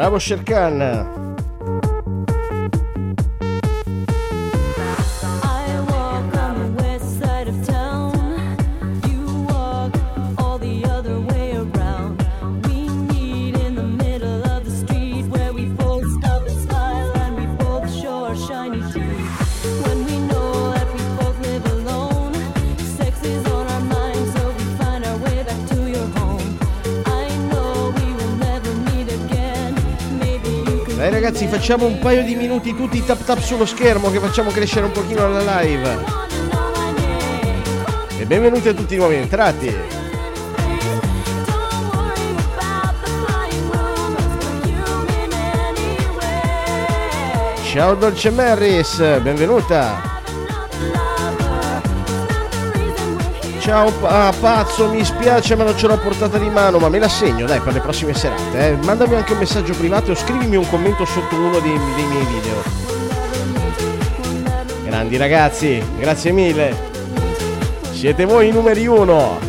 Bravo 0.10 0.20
Sherkan! 0.20 1.19
facciamo 31.50 31.88
un 31.88 31.98
paio 31.98 32.24
di 32.24 32.36
minuti 32.36 32.76
tutti 32.76 33.04
tap 33.04 33.24
tap 33.24 33.40
sullo 33.40 33.66
schermo 33.66 34.12
che 34.12 34.20
facciamo 34.20 34.52
crescere 34.52 34.86
un 34.86 34.92
pochino 34.92 35.28
la 35.28 35.62
live. 35.62 35.98
E 38.20 38.26
benvenuti 38.26 38.68
a 38.68 38.74
tutti 38.74 38.94
i 38.94 38.98
nuovi 38.98 39.16
entrati. 39.16 39.76
Ciao 47.64 47.96
Dolce 47.96 48.30
Maris, 48.30 49.00
benvenuta. 49.22 50.09
Ciao 53.70 53.94
ah, 54.02 54.34
pazzo, 54.40 54.90
mi 54.90 55.06
spiace 55.06 55.56
ma 55.56 55.64
non 55.64 55.78
ce 55.78 55.86
l'ho 55.86 56.00
portata 56.00 56.40
di 56.40 56.50
mano, 56.50 56.80
ma 56.80 56.90
me 56.90 56.98
la 56.98 57.08
segno 57.08 57.46
dai 57.46 57.60
per 57.60 57.74
le 57.74 57.82
prossime 57.82 58.16
serate. 58.16 58.70
Eh. 58.70 58.76
Mandami 58.84 59.14
anche 59.14 59.34
un 59.34 59.38
messaggio 59.38 59.76
privato 59.76 60.10
o 60.10 60.16
scrivimi 60.16 60.56
un 60.56 60.68
commento 60.68 61.06
sotto 61.06 61.36
uno 61.36 61.60
dei, 61.60 61.78
dei 61.96 62.06
miei 62.06 62.26
video. 62.26 62.64
Grandi 64.86 65.18
ragazzi, 65.18 65.84
grazie 66.00 66.32
mille. 66.32 66.76
Siete 67.92 68.26
voi 68.26 68.48
i 68.48 68.52
numeri 68.52 68.88
uno. 68.88 69.49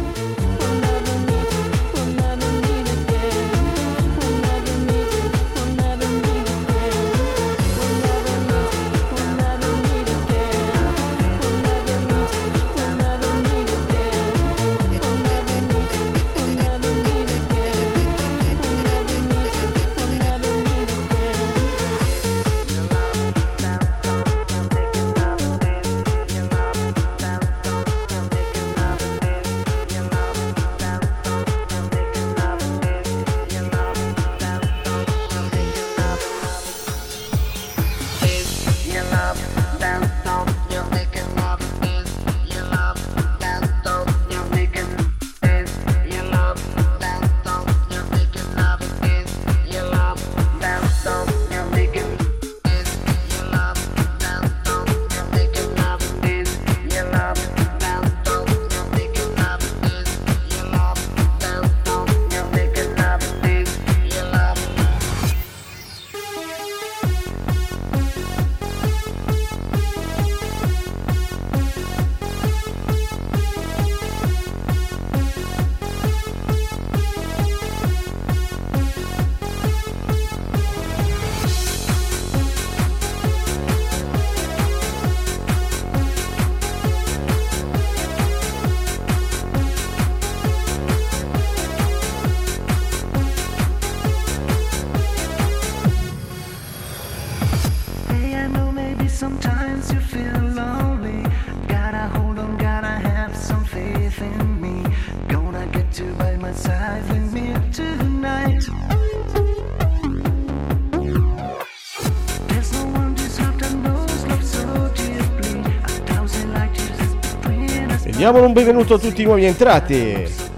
Diamo 118.21 118.45
un 118.45 118.53
benvenuto 118.53 118.93
a 118.93 118.99
tutti 118.99 119.23
i 119.23 119.25
nuovi 119.25 119.47
entrati. 119.47 120.50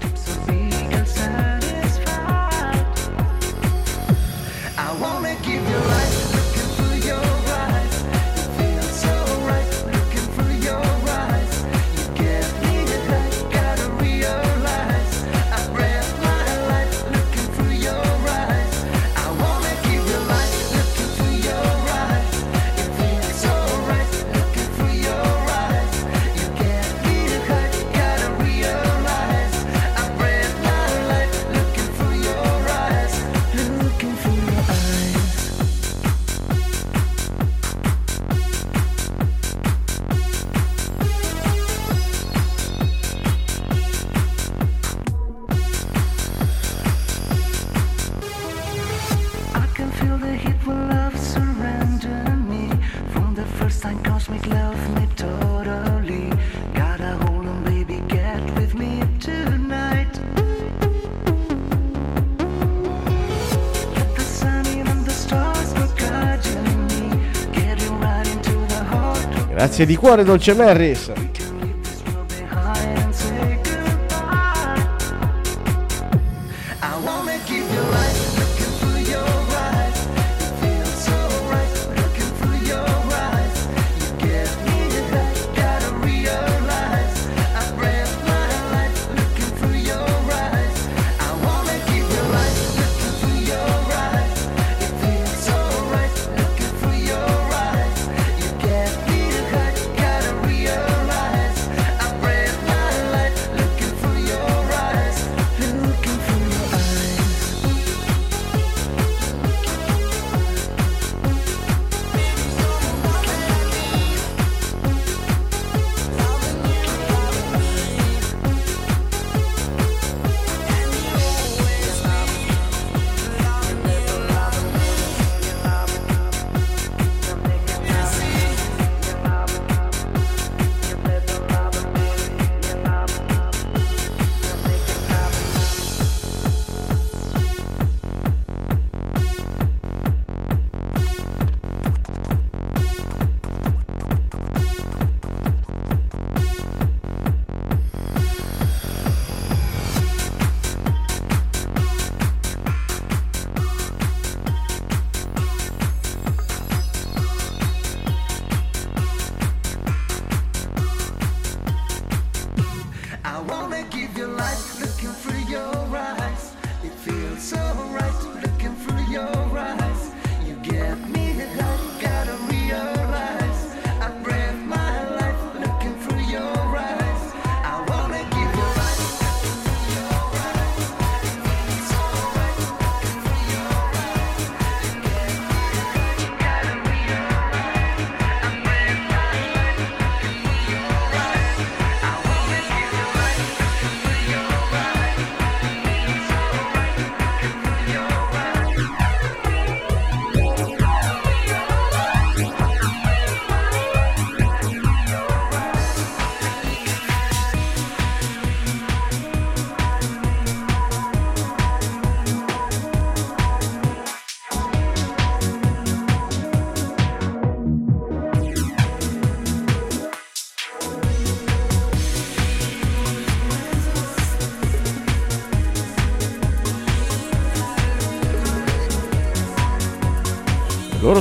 Grazie 69.73 69.87
di 69.87 69.99
cuore 69.99 70.23
Dolce 70.23 70.53
Merris. 70.53 71.11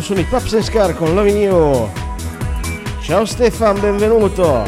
sono 0.03 0.19
i 0.19 0.25
Paps 0.25 0.55
and 0.55 0.65
Scar 0.65 0.97
con 0.97 1.15
Loving 1.15 1.89
Ciao 3.03 3.25
Stefan, 3.25 3.79
benvenuto. 3.79 4.65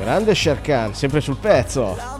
Grande 0.00 0.34
Sherkan, 0.34 0.94
sempre 0.94 1.20
sul 1.20 1.36
pezzo. 1.36 2.15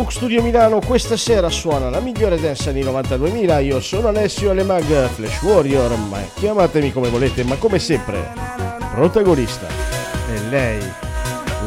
Facebook 0.00 0.12
Studio 0.12 0.42
Milano 0.42 0.80
questa 0.80 1.14
sera 1.14 1.50
suona 1.50 1.90
la 1.90 2.00
migliore 2.00 2.40
dance 2.40 2.70
anni 2.70 2.82
92.000. 2.82 3.62
Io 3.64 3.80
sono 3.80 4.08
Alessio 4.08 4.50
Alemag, 4.50 5.08
Flash 5.08 5.42
Warrior, 5.42 5.94
ma 6.08 6.20
chiamatemi 6.36 6.90
come 6.90 7.10
volete, 7.10 7.44
ma 7.44 7.56
come 7.56 7.78
sempre, 7.78 8.32
protagonista 8.94 9.66
è 9.66 10.38
lei, 10.48 10.80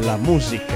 la 0.01 0.17
musica. 0.17 0.72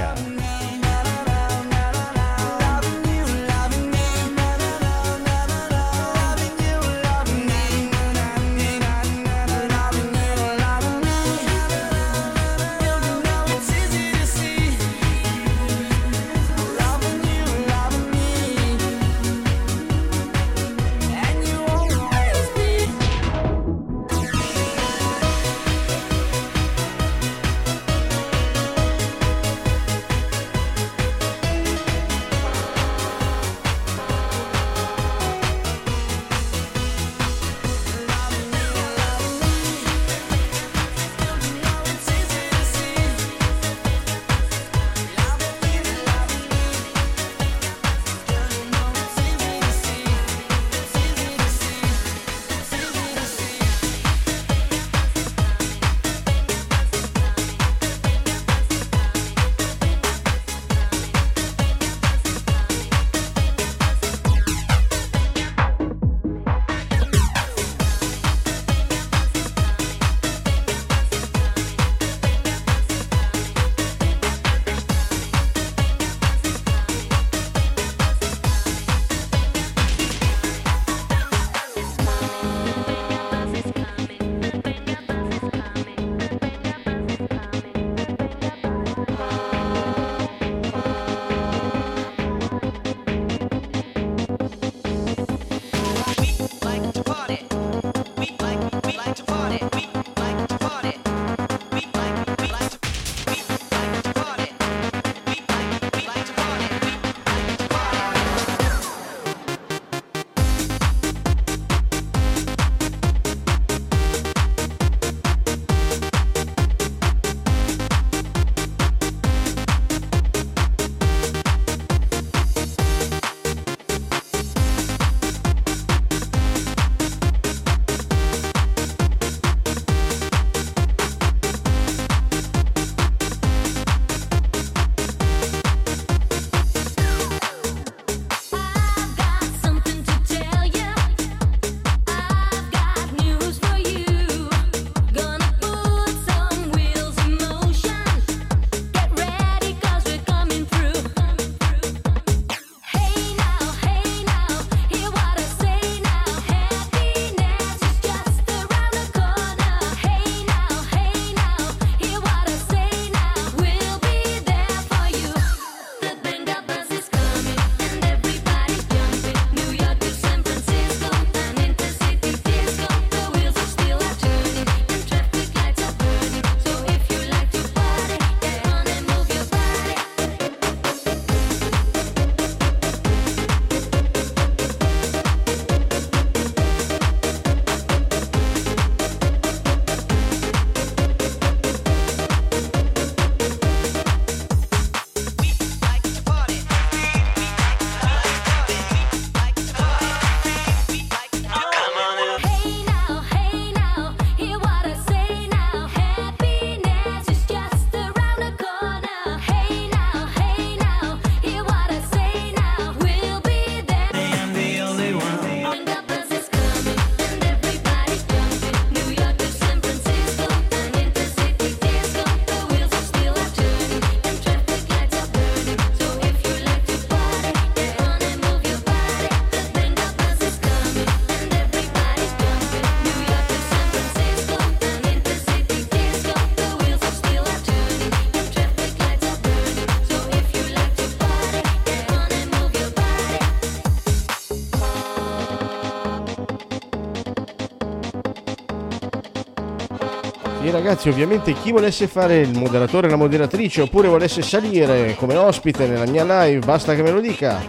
Ragazzi, 250.88 251.10
ovviamente 251.10 251.52
chi 251.52 251.70
volesse 251.70 252.06
fare 252.06 252.38
il 252.38 252.56
moderatore 252.56 253.10
la 253.10 253.16
moderatrice 253.16 253.82
oppure 253.82 254.08
volesse 254.08 254.40
salire 254.40 255.14
come 255.16 255.36
ospite 255.36 255.86
nella 255.86 256.06
mia 256.06 256.24
live, 256.24 256.64
basta 256.64 256.94
che 256.94 257.02
me 257.02 257.10
lo 257.10 257.20
dica. 257.20 257.60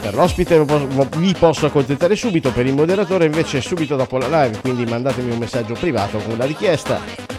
Per 0.00 0.14
l'ospite 0.14 0.64
vi 1.16 1.34
posso 1.36 1.66
accontentare 1.66 2.14
subito, 2.14 2.52
per 2.52 2.66
il 2.66 2.74
moderatore 2.74 3.24
invece 3.24 3.60
subito 3.60 3.96
dopo 3.96 4.16
la 4.16 4.44
live, 4.44 4.60
quindi 4.60 4.84
mandatemi 4.84 5.32
un 5.32 5.38
messaggio 5.38 5.74
privato 5.74 6.18
con 6.18 6.38
la 6.38 6.44
richiesta. 6.44 7.29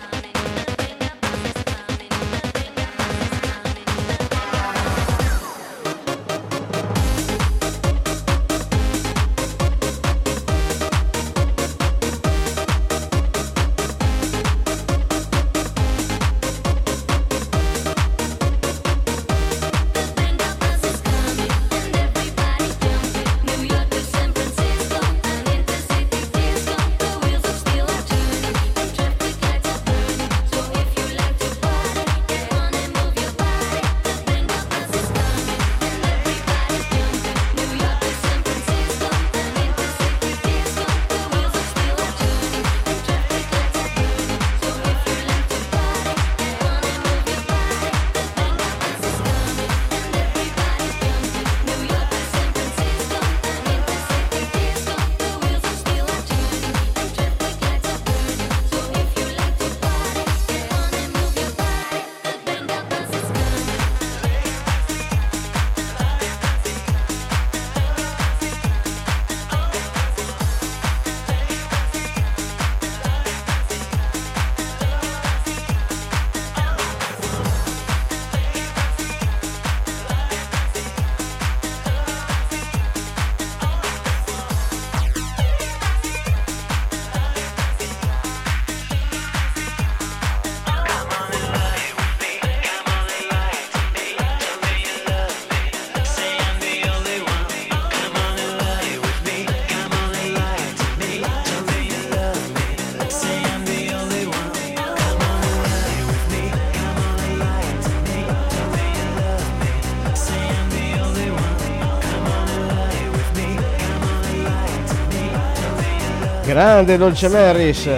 Grande 116.63 116.95
Dolce 116.95 117.27
Maris. 117.27 117.89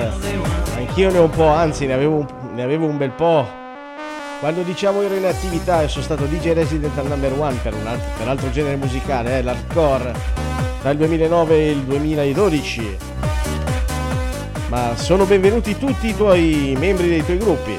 Anch'io 0.78 1.12
ne 1.12 1.18
ho 1.18 1.24
un 1.24 1.30
po', 1.32 1.48
anzi 1.48 1.86
ne 1.86 1.92
avevo 1.92 2.20
un, 2.20 2.28
ne 2.54 2.64
avevo 2.64 2.86
un 2.86 2.96
bel 2.96 3.10
po'. 3.10 3.46
Quando 4.40 4.62
diciamo 4.62 5.02
ero 5.02 5.16
in 5.16 5.26
attività 5.26 5.84
e 5.84 5.90
sono 5.90 6.02
stato 6.02 6.24
DJ 6.24 6.54
Resident 6.54 6.98
al 6.98 7.08
number 7.08 7.34
one 7.38 7.60
per, 7.62 7.74
un 7.74 7.86
alt- 7.86 8.18
per 8.18 8.30
altro 8.30 8.50
genere 8.52 8.78
musicale, 8.78 9.40
eh, 9.40 9.42
l'hardcore, 9.42 10.14
tra 10.80 10.92
il 10.92 10.98
2009 10.98 11.56
e 11.56 11.72
il 11.72 11.82
2012. 11.82 12.98
Ma 14.70 14.96
sono 14.96 15.26
benvenuti 15.26 15.78
tutti 15.78 16.08
i 16.08 16.16
tuoi 16.16 16.74
membri 16.80 17.10
dei 17.10 17.26
tuoi 17.26 17.38
gruppi. 17.40 17.78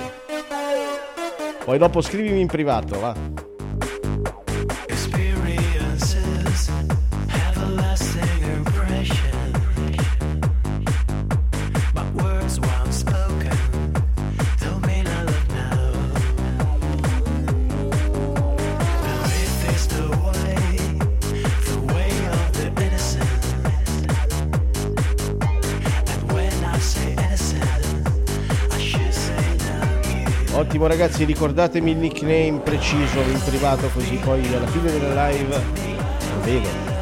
Poi 1.65 1.79
dopo 1.79 2.03
scrivimi 2.03 2.41
in 2.41 2.47
privato, 2.47 3.01
va. 3.01 3.34
You. 30.85 30.85
Ottimo 30.85 31.01
ragazzi, 31.01 31.25
ricordatemi 31.25 31.93
il 31.93 31.97
nickname 31.97 32.61
preciso 32.63 33.19
in 33.21 33.41
privato 33.43 33.89
così 33.89 34.17
poi 34.17 34.47
alla 34.55 34.67
fine 34.67 34.93
della 34.93 35.29
live 35.29 35.57
lo 35.57 36.41
vedo. 36.43 36.94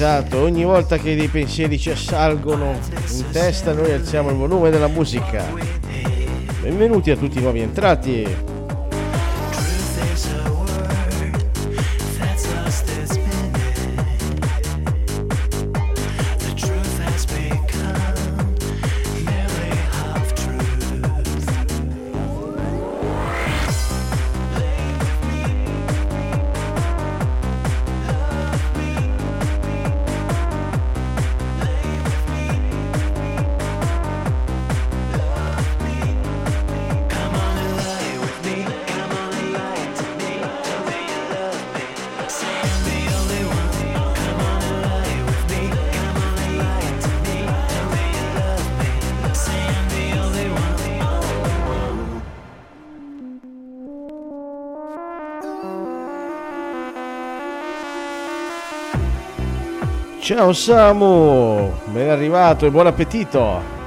Esatto, 0.00 0.38
ogni 0.38 0.64
volta 0.64 0.96
che 0.96 1.14
dei 1.14 1.28
pensieri 1.28 1.78
ci 1.78 1.90
assalgono 1.90 2.72
in 3.10 3.26
testa 3.30 3.74
noi 3.74 3.92
alziamo 3.92 4.30
il 4.30 4.36
volume 4.36 4.70
della 4.70 4.88
musica. 4.88 5.44
Benvenuti 6.62 7.10
a 7.10 7.18
tutti 7.18 7.36
i 7.36 7.42
nuovi 7.42 7.60
entrati. 7.60 8.49
Ciao 60.40 60.54
Samu, 60.54 61.70
ben 61.92 62.08
arrivato 62.08 62.64
e 62.64 62.70
buon 62.70 62.86
appetito. 62.86 63.79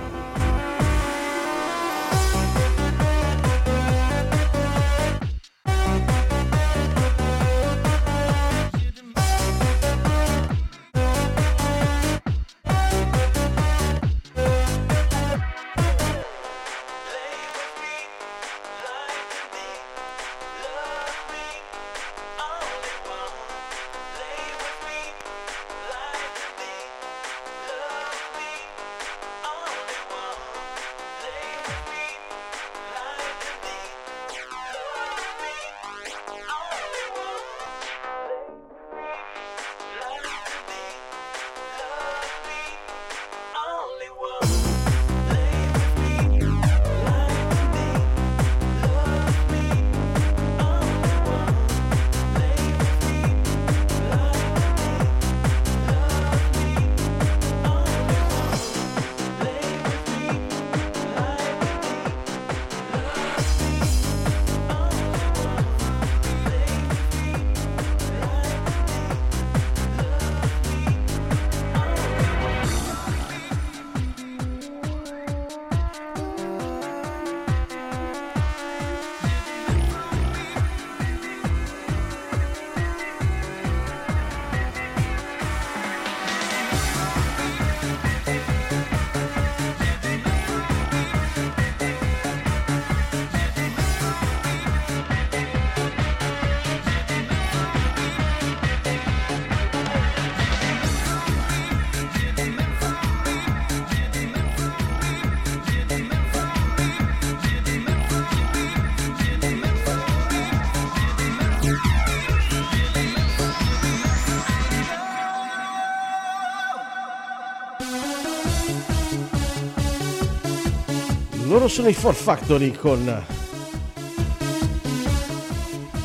Sono 121.74 121.88
i 121.88 121.94
For 121.96 122.14
Factory 122.14 122.72
con 122.72 123.26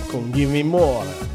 con 0.07 0.31
Give 0.33 0.51
Me 0.51 0.63
More. 0.63 1.28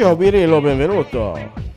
Ciao 0.00 0.16
Birillo, 0.16 0.62
benvenuto. 0.62 1.69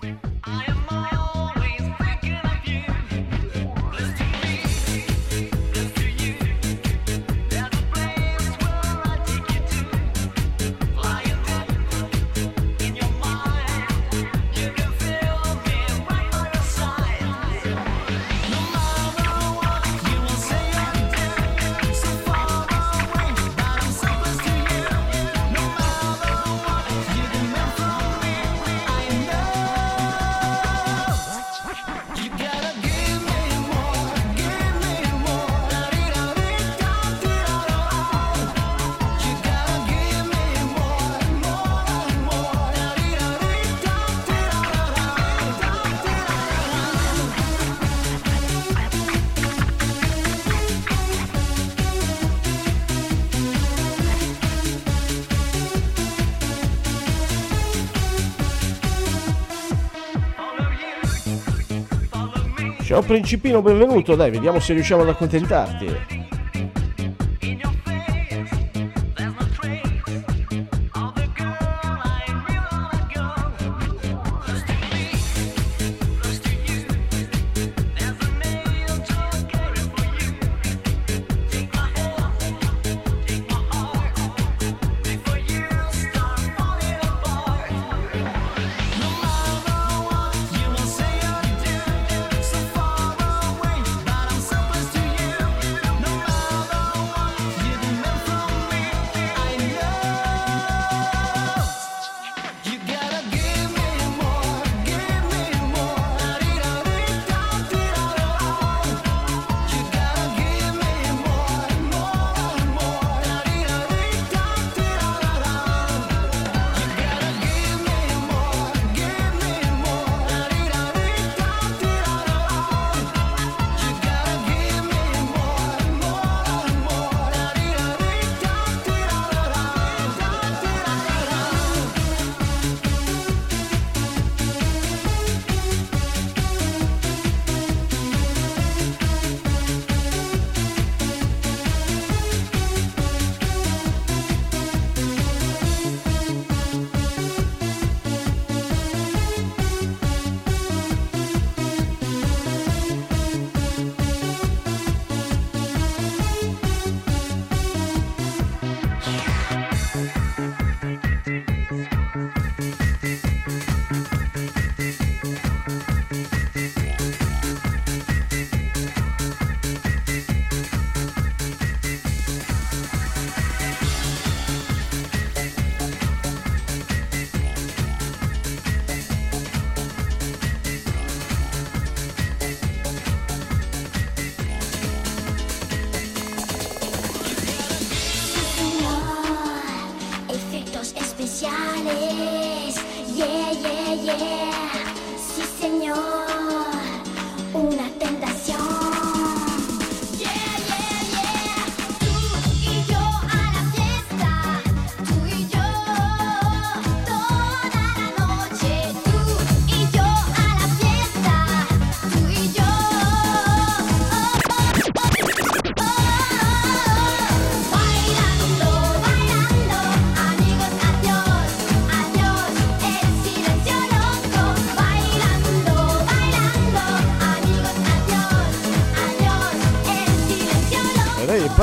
principino 63.13 63.61
benvenuto, 63.61 64.15
dai, 64.15 64.31
vediamo 64.31 64.59
se 64.59 64.73
riusciamo 64.73 65.03
ad 65.03 65.09
accontentarti. 65.09 66.12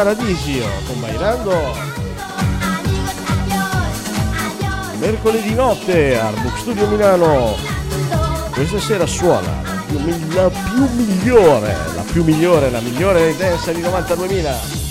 Paradiso 0.00 0.66
con 0.86 0.98
Bailando. 0.98 1.76
Mercoledì 4.98 5.52
notte 5.52 6.18
al 6.18 6.32
Book 6.40 6.56
Studio 6.56 6.86
Milano. 6.86 7.54
Questa 8.50 8.80
sera 8.80 9.04
suona 9.04 9.60
la 9.62 9.80
più, 9.82 10.32
la 10.32 10.48
più 10.48 10.88
migliore, 10.94 11.76
la 11.94 12.04
più 12.10 12.24
migliore, 12.24 12.70
la 12.70 12.80
migliore 12.80 13.36
dance 13.36 13.74
di 13.74 13.82
92.000. 13.82 14.89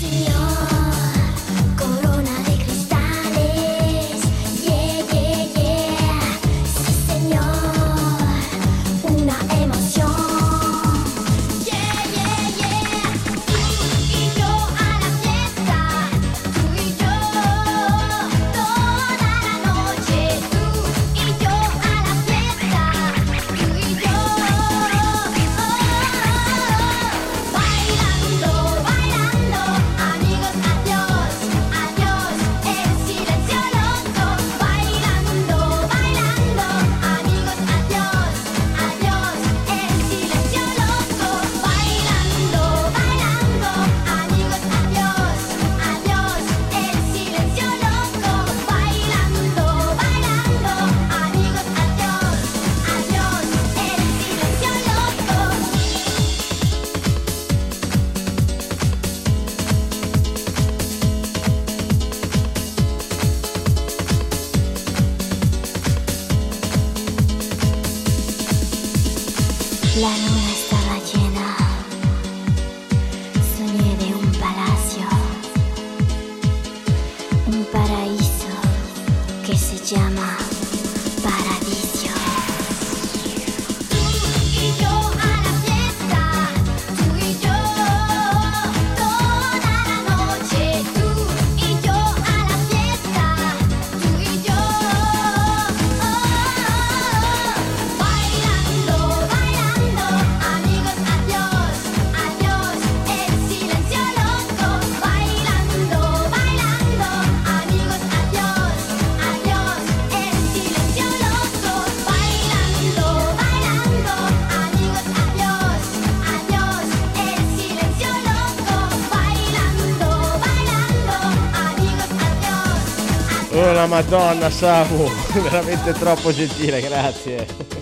la 123.79 123.85
Madonna, 123.85 124.49
Samu, 124.49 125.09
veramente 125.41 125.93
troppo 125.93 126.33
gentile, 126.33 126.81
grazie. 126.81 127.78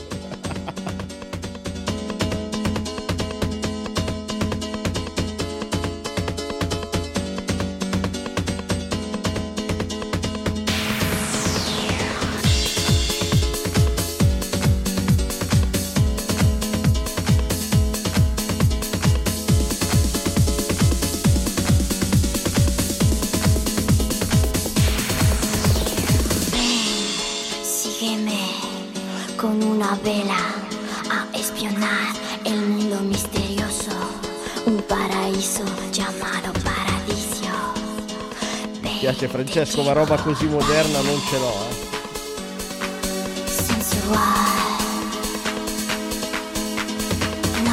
Francesco, 39.38 39.84
ma 39.84 39.92
roba 39.92 40.16
così 40.16 40.48
moderna 40.48 41.00
non 41.02 41.22
ce 41.30 41.38
l'ho, 41.38 41.54
eh. 41.70 41.86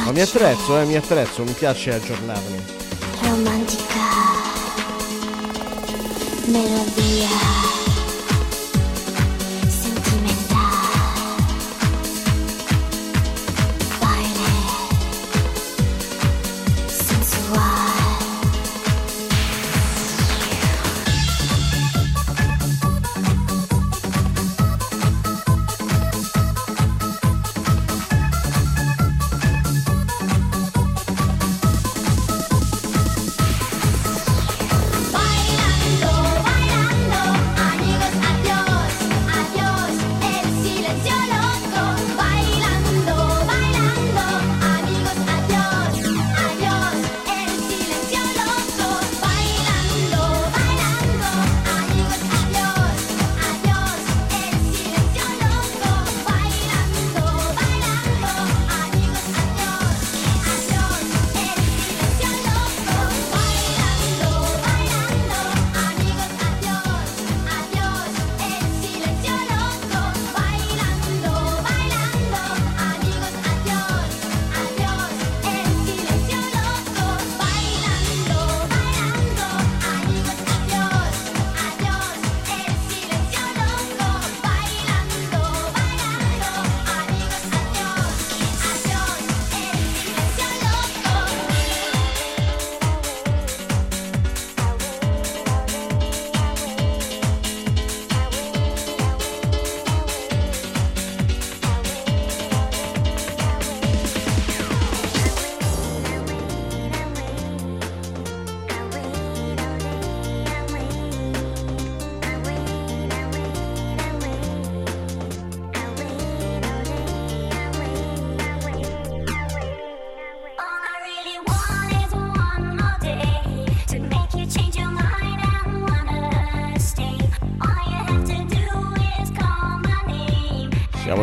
Ma 0.03 0.11
mi 0.11 0.21
attrezzo, 0.21 0.79
eh, 0.79 0.85
mi 0.85 0.95
attrezzo, 0.95 1.43
mi 1.43 1.53
piace 1.53 1.95
aggiornarmi. 1.95 2.63
Romantica 3.21 4.03
melodia. 6.45 7.54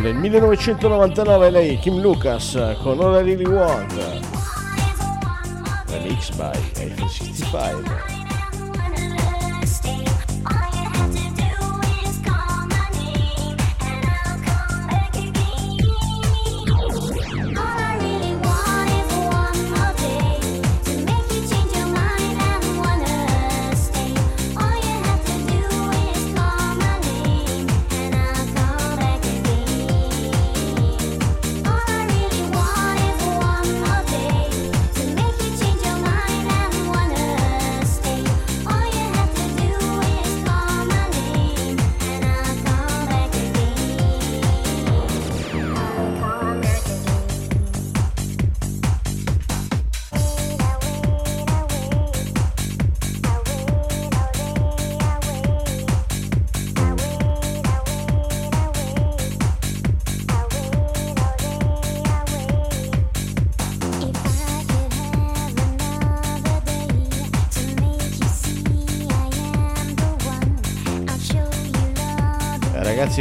nel 0.03 0.17
1999 0.17 1.51
lei, 1.51 1.79
Kim 1.79 2.01
Lucas, 2.01 2.59
con 2.83 3.01
All 3.01 3.21
I 3.21 3.23
Really 3.23 3.47
Want, 3.47 3.93
remix 5.87 6.31
by 6.35 6.51
Eiffel 6.77 7.09
65. 7.09 8.12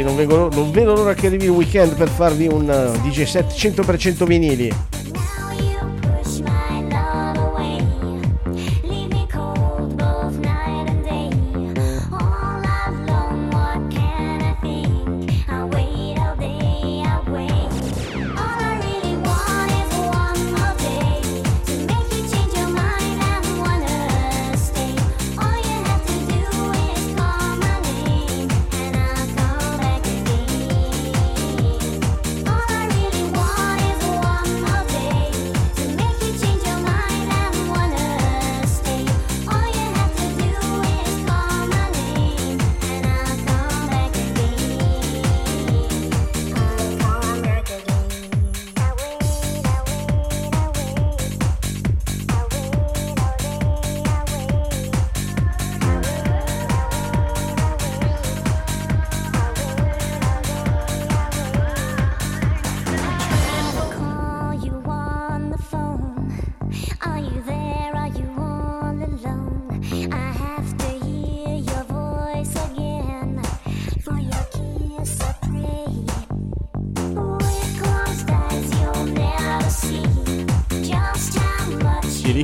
non, 0.02 0.16
non 0.52 0.70
vedo 0.70 0.94
l'ora 0.94 1.14
che 1.14 1.26
arrivi 1.26 1.44
il 1.44 1.50
weekend 1.50 1.94
per 1.94 2.08
farvi 2.08 2.46
un 2.46 2.68
eh, 2.68 3.08
DJ 3.08 3.24
set 3.24 3.52
100% 3.52 4.24
vinili. 4.24 4.91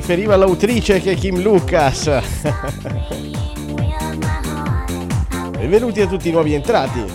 preferiva 0.09 0.35
l'autrice 0.37 0.99
che 1.01 1.13
Kim 1.13 1.39
Lucas. 1.39 2.09
Benvenuti 5.51 6.01
a 6.01 6.07
tutti 6.07 6.29
i 6.29 6.31
nuovi 6.31 6.55
entrati. 6.55 7.05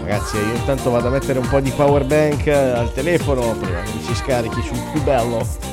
Ragazzi, 0.00 0.38
io 0.38 0.54
intanto 0.56 0.90
vado 0.90 1.06
a 1.06 1.10
mettere 1.10 1.38
un 1.38 1.46
po' 1.48 1.60
di 1.60 1.70
power 1.70 2.04
bank 2.04 2.48
al 2.48 2.92
telefono 2.92 3.54
prima 3.60 3.80
che 3.82 3.92
si 4.04 4.12
scarichi 4.16 4.60
sul 4.60 4.80
più 4.90 5.00
bello. 5.04 5.63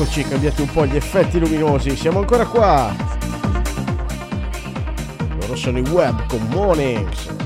Eccoci, 0.00 0.22
cambiati 0.22 0.62
un 0.62 0.70
po' 0.70 0.86
gli 0.86 0.96
effetti 0.96 1.38
luminosi, 1.38 1.94
siamo 1.94 2.20
ancora 2.20 2.46
qua. 2.46 2.90
Loro 5.38 5.54
sono 5.54 5.76
i 5.76 5.82
web 5.82 6.26
con 6.26 6.40
Monix. 6.48 7.39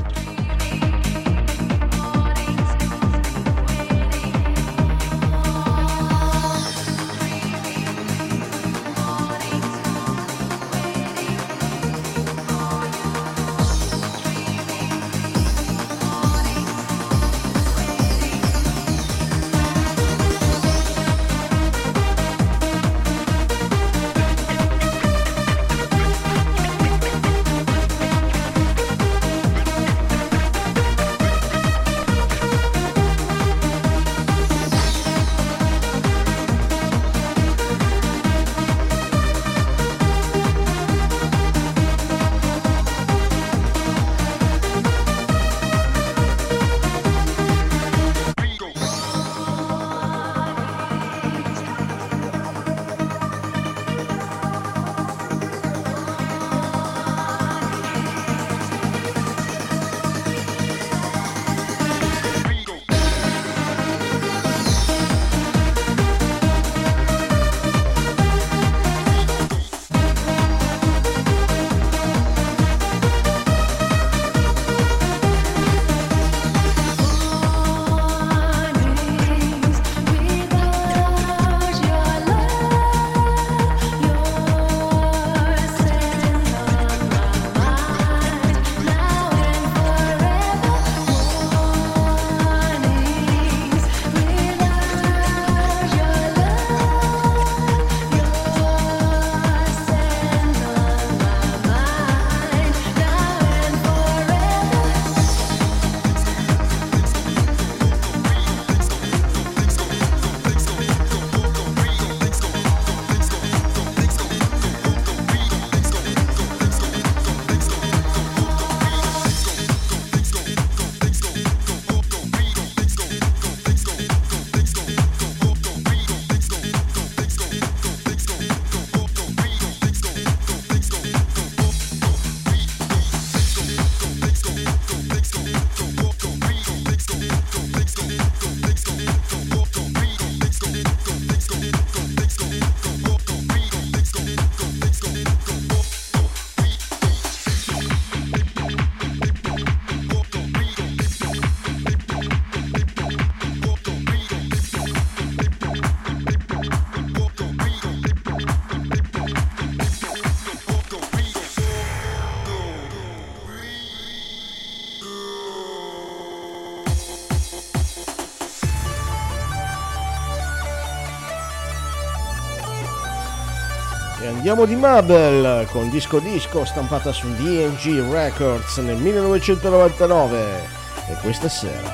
Andiamo 174.47 174.67
di 174.67 174.77
Mabel 174.77 175.67
con 175.71 175.89
Disco 175.89 176.19
Disco 176.19 176.67
stampata 176.67 177.13
su 177.13 177.27
DNG 177.35 178.13
Records 178.13 178.77
nel 178.77 178.99
1999 178.99 180.69
e 181.09 181.15
questa 181.23 181.49
sera 181.49 181.91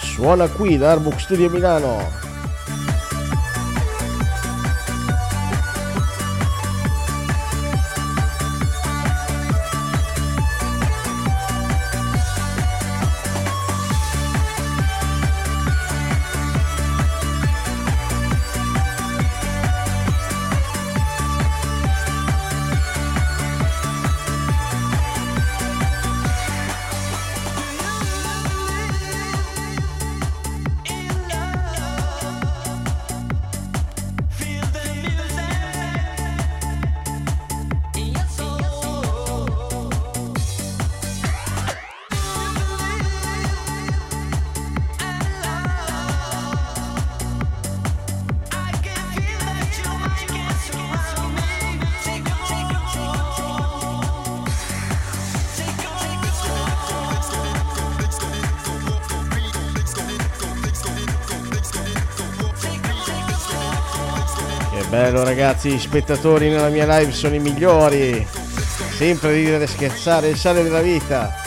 suona 0.00 0.46
qui 0.46 0.78
da 0.78 0.92
Arbook 0.92 1.20
Studio 1.20 1.50
Milano. 1.50 2.29
Ragazzi, 65.50 65.70
gli 65.70 65.80
spettatori 65.80 66.48
nella 66.48 66.68
mia 66.68 66.86
live 66.98 67.10
sono 67.10 67.34
i 67.34 67.40
migliori. 67.40 68.24
Sempre 68.94 69.32
ridere 69.32 69.66
scherzare, 69.66 70.28
il 70.28 70.36
sale 70.36 70.62
della 70.62 70.80
vita. 70.80 71.39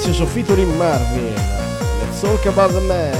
2001 0.00 0.10
prezioso 0.10 0.26
featuring 0.26 0.76
Marvin. 0.76 1.34
Let's 2.00 2.20
talk 2.20 2.46
about 2.46 2.72
the 2.72 2.80
man. 2.80 3.14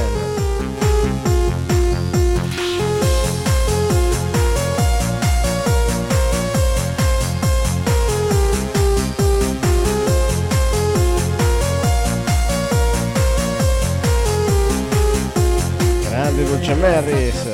Grande 16.09 16.44
Dolce 16.44 16.74
Marris. 16.74 17.48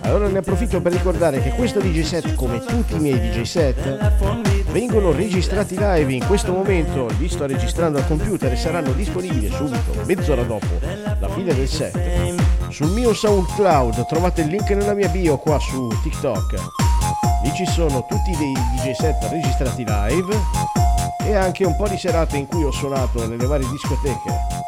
Allora 0.00 0.28
ne 0.28 0.38
approfitto 0.38 0.80
per 0.80 0.92
ricordare 0.92 1.42
che 1.42 1.50
questo 1.50 1.78
DJ 1.78 2.00
set, 2.02 2.34
come 2.34 2.64
tutti 2.64 2.94
i 2.94 2.98
miei 2.98 3.20
DJ 3.20 3.42
set, 3.42 4.49
vengono 4.70 5.12
registrati 5.12 5.76
live 5.76 6.12
in 6.12 6.24
questo 6.26 6.52
momento, 6.52 7.08
li 7.18 7.28
sto 7.28 7.46
registrando 7.46 7.98
al 7.98 8.06
computer 8.06 8.52
e 8.52 8.56
saranno 8.56 8.92
disponibili 8.92 9.50
subito, 9.50 9.92
mezz'ora 10.04 10.42
dopo 10.42 10.66
la 11.18 11.28
fine 11.28 11.54
del 11.54 11.68
set. 11.68 12.34
Sul 12.68 12.90
mio 12.90 13.12
SoundCloud 13.12 14.06
trovate 14.06 14.42
il 14.42 14.48
link 14.48 14.70
nella 14.70 14.94
mia 14.94 15.08
bio 15.08 15.38
qua 15.38 15.58
su 15.58 15.88
TikTok. 16.02 16.54
Lì 17.42 17.52
ci 17.54 17.66
sono 17.66 18.06
tutti 18.06 18.36
dei 18.36 18.52
DJ 18.52 18.92
set 18.92 19.22
registrati 19.30 19.84
live 19.84 20.36
e 21.24 21.34
anche 21.34 21.64
un 21.64 21.74
po' 21.76 21.88
di 21.88 21.96
serate 21.96 22.36
in 22.36 22.46
cui 22.46 22.64
ho 22.64 22.70
suonato 22.70 23.26
nelle 23.26 23.46
varie 23.46 23.68
discoteche. 23.68 24.58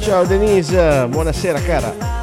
Ciao 0.00 0.24
Denise, 0.24 1.06
buonasera 1.08 1.60
cara. 1.60 2.13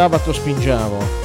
Sabato 0.00 0.32
spingiamo. 0.32 1.19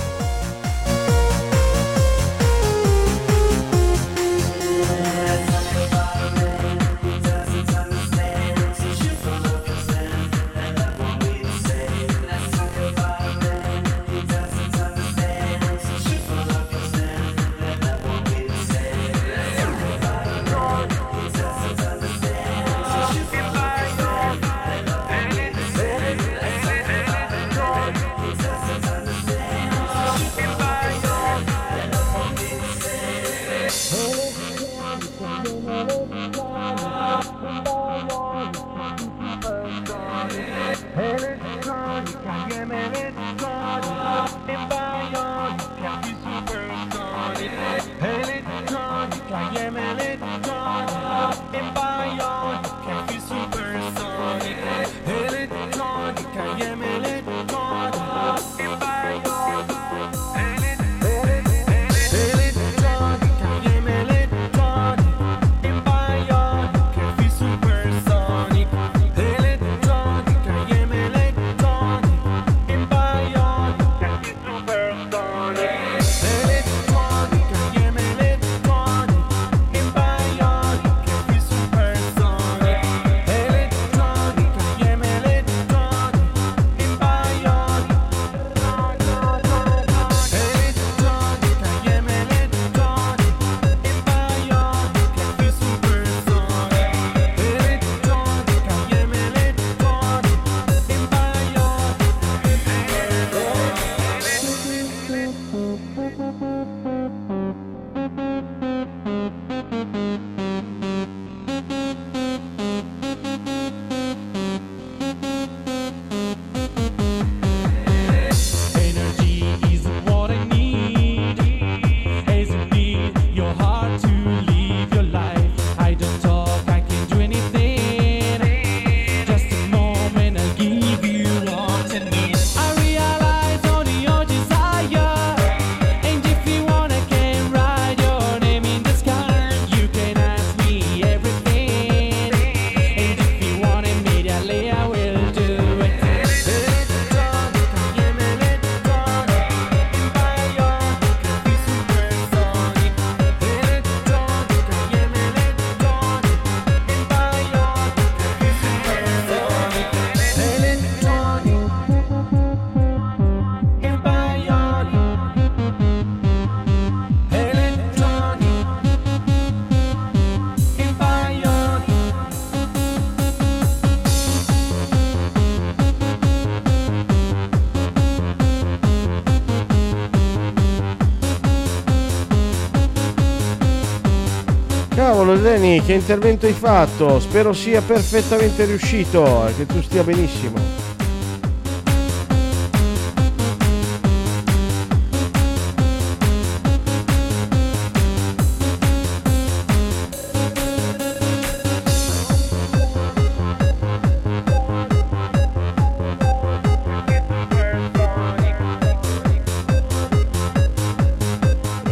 Danny, 185.41 185.81
che 185.81 185.93
intervento 185.93 186.45
hai 186.45 186.53
fatto? 186.53 187.19
Spero 187.19 187.53
sia 187.53 187.81
perfettamente 187.81 188.65
riuscito 188.65 189.47
e 189.47 189.55
che 189.55 189.65
tu 189.65 189.81
stia 189.81 190.03
benissimo. 190.03 190.83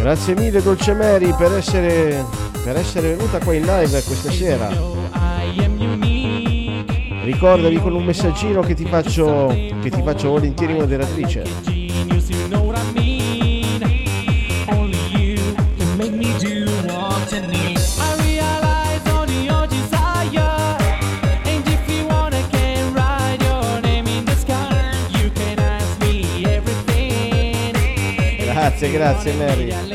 Grazie 0.03 0.36
mille 0.36 0.61
Dolce 0.61 0.94
Mary 0.94 1.34
per 1.36 1.53
essere, 1.53 2.24
per 2.64 2.77
essere 2.77 3.15
venuta 3.15 3.40
qua 3.40 3.53
in 3.53 3.65
live 3.65 4.02
questa 4.03 4.31
sera. 4.31 4.69
Ricordami 7.23 7.77
con 7.77 7.94
un 7.94 8.06
messaggino 8.06 8.61
che 8.61 8.73
ti 8.73 8.85
faccio, 8.85 9.48
che 9.48 9.90
ti 9.90 10.02
faccio 10.02 10.30
volentieri 10.30 10.73
moderatrice. 10.73 11.44
Grazie, 28.45 28.91
grazie 28.91 29.34
Mary. 29.34 29.93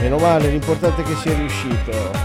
Meno 0.00 0.16
male, 0.16 0.48
l'importante 0.48 1.02
è 1.02 1.04
che 1.04 1.14
sia 1.16 1.34
riuscito. 1.34 2.19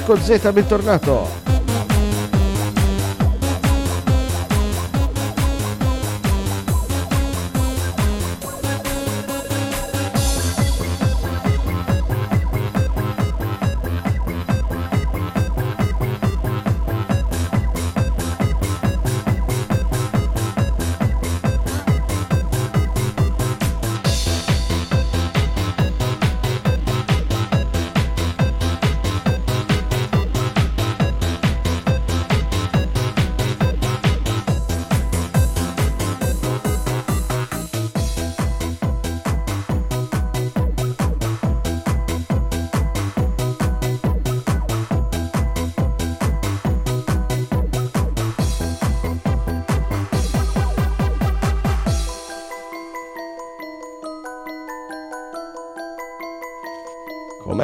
Marco 0.00 0.16
Z, 0.16 0.50
bentornato. 0.52 1.49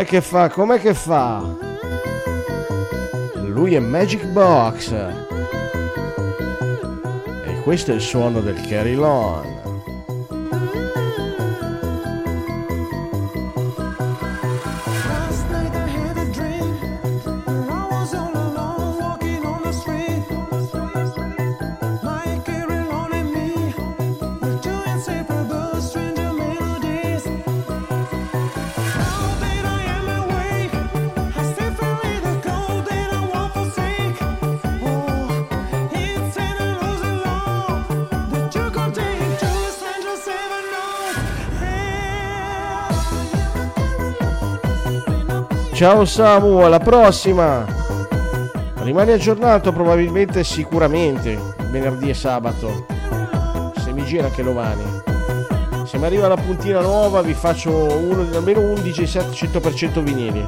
Che 0.07 0.20
fa? 0.20 0.49
Com'è 0.49 0.81
che 0.81 0.95
fa? 0.95 1.43
Lui 3.43 3.74
è 3.74 3.81
Magic 3.81 4.24
Box. 4.27 4.93
E 7.45 7.61
questo 7.62 7.91
è 7.91 7.95
il 7.95 8.01
suono 8.01 8.41
del 8.41 8.61
Carry 8.69 8.95
Ciao 45.77 46.07
Samu, 46.07 46.61
alla 46.61 46.78
prossima! 46.78 47.62
Rimani 48.77 49.12
aggiornato 49.12 49.74
probabilmente 49.74 50.43
sicuramente 50.43 51.39
venerdì 51.70 52.09
e 52.09 52.15
sabato. 52.15 52.86
Se 53.77 53.93
mi 53.93 54.03
gira 54.05 54.28
anche 54.28 54.43
domani. 54.43 54.82
Se 55.85 55.98
mi 55.98 56.07
arriva 56.07 56.28
la 56.28 56.36
puntina 56.36 56.81
nuova 56.81 57.20
vi 57.20 57.35
faccio 57.35 57.70
uno, 57.73 58.27
almeno 58.35 58.61
11 58.61 59.07
set 59.07 59.28
100% 59.28 60.01
vinili. 60.01 60.47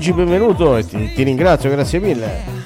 Luigi, 0.00 0.14
benvenuto 0.14 0.78
e 0.78 0.86
ti, 0.86 1.12
ti 1.12 1.22
ringrazio, 1.24 1.68
grazie 1.68 1.98
mille. 1.98 2.59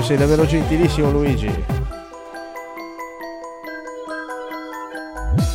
Ringrazio, 0.00 0.02
sei 0.02 0.16
davvero 0.16 0.46
gentilissimo 0.46 1.10
Luigi. 1.10 1.64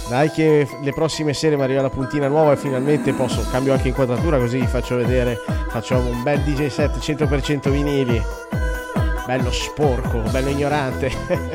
Dai 0.07 0.29
che 0.29 0.67
le 0.81 0.93
prossime 0.93 1.33
sere 1.33 1.55
mi 1.57 1.63
arriva 1.63 1.81
la 1.81 1.89
puntina 1.89 2.27
nuova 2.27 2.53
e 2.53 2.57
finalmente 2.57 3.11
posso, 3.13 3.43
cambio 3.49 3.73
anche 3.73 3.87
inquadratura 3.87 4.37
così 4.37 4.59
vi 4.59 4.67
faccio 4.67 4.95
vedere, 4.95 5.37
facciamo 5.69 6.09
un 6.09 6.21
bel 6.23 6.39
DJ 6.41 6.67
set 6.67 6.97
100% 6.97 7.69
vinili. 7.69 8.21
Bello 9.25 9.51
sporco, 9.51 10.19
bello 10.29 10.49
ignorante. 10.49 11.53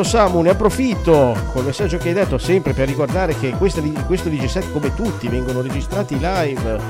Esatto 0.00 0.16
Samu, 0.16 0.42
ne 0.42 0.50
approfitto 0.50 1.36
col 1.52 1.64
messaggio 1.64 1.98
che 1.98 2.08
hai 2.08 2.14
detto 2.14 2.38
sempre 2.38 2.72
per 2.72 2.86
ricordare 2.86 3.36
che 3.36 3.50
questa- 3.58 3.80
questo 4.06 4.28
DJ7 4.28 4.70
come 4.70 4.94
tutti 4.94 5.26
vengono 5.26 5.60
registrati 5.60 6.16
live, 6.20 6.80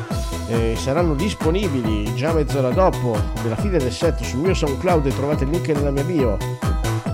eh, 0.48 0.74
saranno 0.76 1.14
disponibili 1.14 2.14
già 2.14 2.34
mezz'ora 2.34 2.68
dopo 2.68 3.18
della 3.42 3.56
fine 3.56 3.78
del 3.78 3.92
set 3.92 4.22
sul 4.22 4.40
mio 4.40 4.52
SoundCloud 4.52 5.06
e 5.06 5.16
trovate 5.16 5.44
il 5.44 5.50
link 5.50 5.68
nella 5.68 5.90
mia 5.90 6.04
bio. 6.04 6.36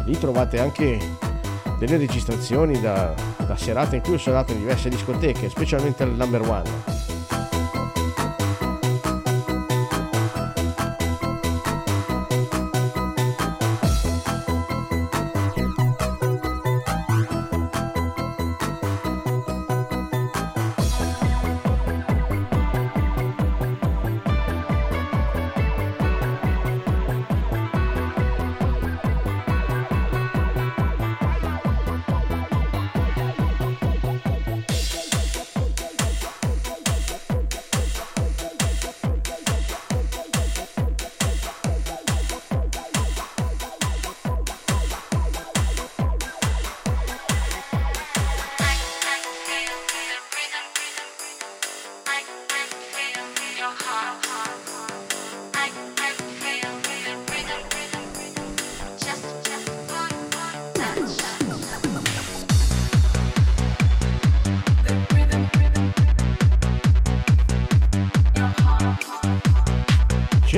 Lì 0.05 0.19
trovate 0.19 0.59
anche 0.59 0.99
delle 1.79 1.97
registrazioni 1.97 2.81
da, 2.81 3.15
da 3.47 3.57
serate 3.57 3.95
in 3.95 4.03
cui 4.03 4.15
ho 4.15 4.19
suonato 4.19 4.51
in 4.51 4.59
diverse 4.59 4.89
discoteche, 4.89 5.49
specialmente 5.49 6.03
al 6.03 6.11
number 6.11 6.41
one. 6.41 6.94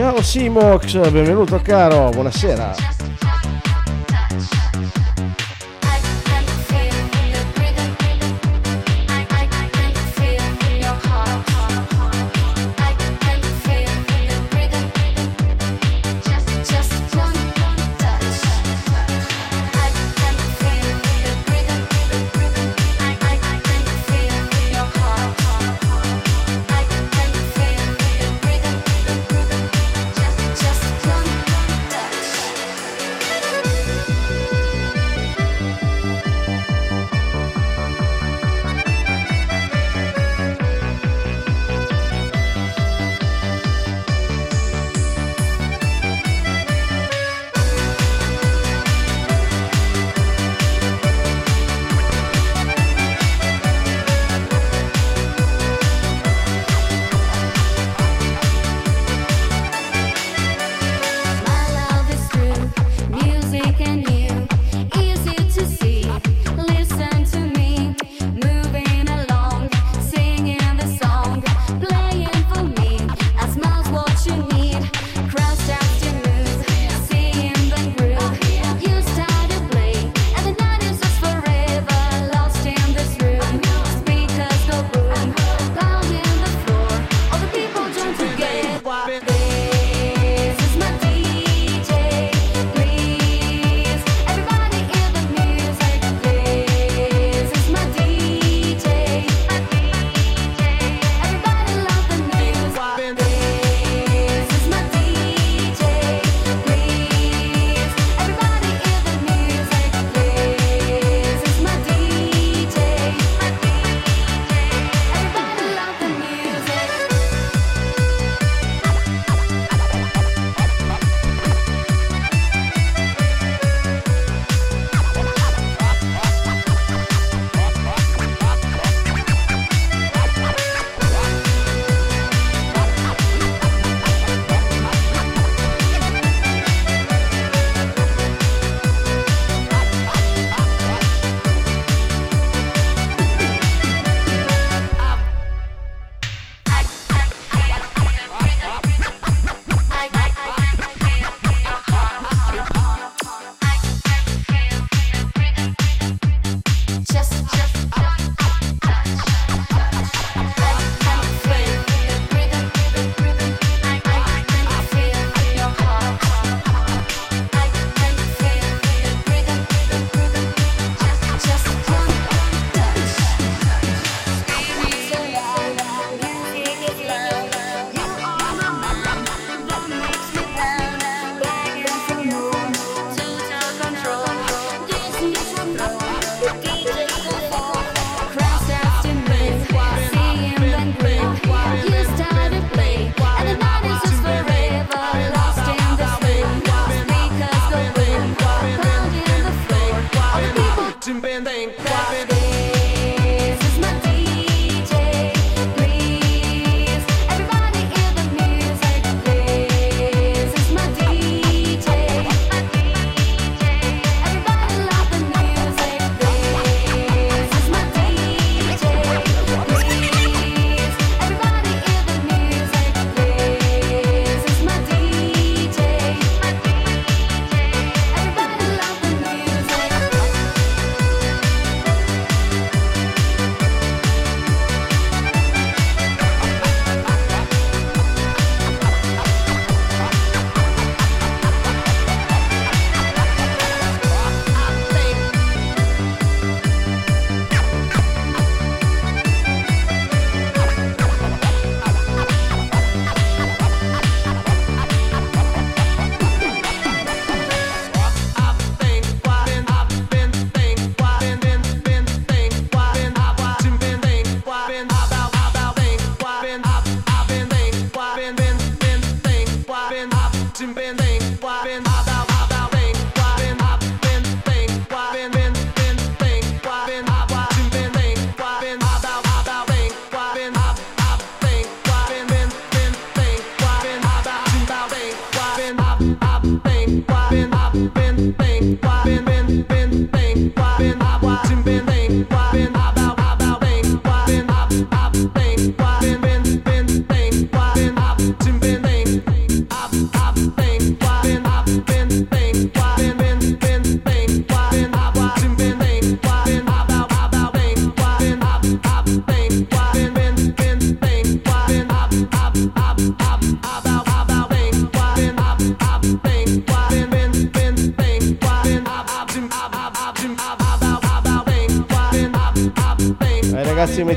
Ciao 0.06 0.22
Simox, 0.22 1.10
benvenuto 1.10 1.60
caro, 1.60 2.10
buonasera. 2.10 2.95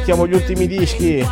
Mettiamo 0.10 0.26
gli 0.26 0.34
ultimi 0.34 0.66
dischi. 0.66 1.24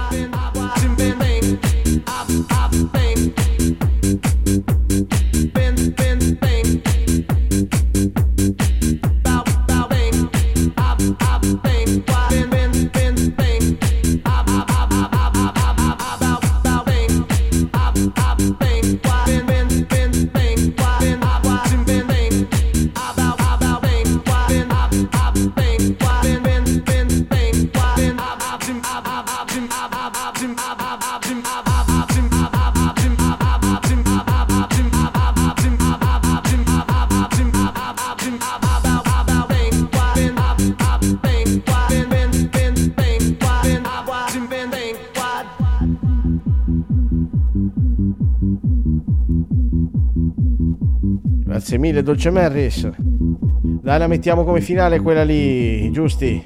Grazie 51.77 51.91
mille 51.91 52.01
Dolce 52.01 52.31
Merris. 52.31 52.89
Dai, 52.97 53.99
la 53.99 54.07
mettiamo 54.07 54.43
come 54.43 54.61
finale 54.61 54.99
quella 54.99 55.23
lì, 55.23 55.91
giusti. 55.91 56.43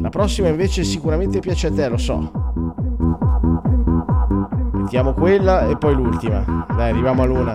La 0.00 0.10
prossima 0.10 0.48
invece 0.48 0.84
sicuramente 0.84 1.38
piace 1.38 1.68
a 1.68 1.72
te, 1.72 1.88
lo 1.88 1.96
so. 1.96 2.30
Mettiamo 4.74 5.14
quella 5.14 5.66
e 5.66 5.78
poi 5.78 5.94
l'ultima. 5.94 6.66
Dai, 6.76 6.90
arriviamo 6.90 7.22
all'una. 7.22 7.54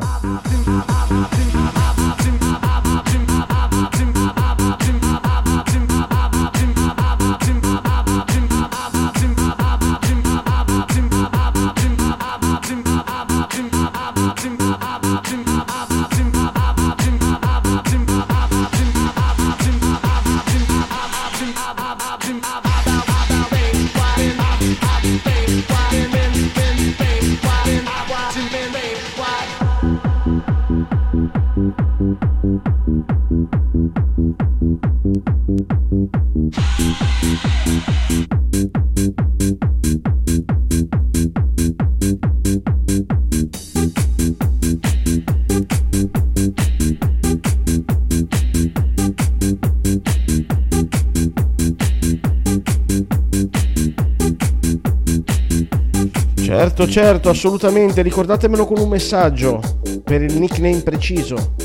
Certo, 56.76 56.92
certo, 56.92 57.30
assolutamente, 57.30 58.02
ricordatemelo 58.02 58.66
con 58.66 58.80
un 58.80 58.90
messaggio 58.90 59.62
per 60.04 60.22
il 60.22 60.38
nickname 60.38 60.82
preciso. 60.82 61.56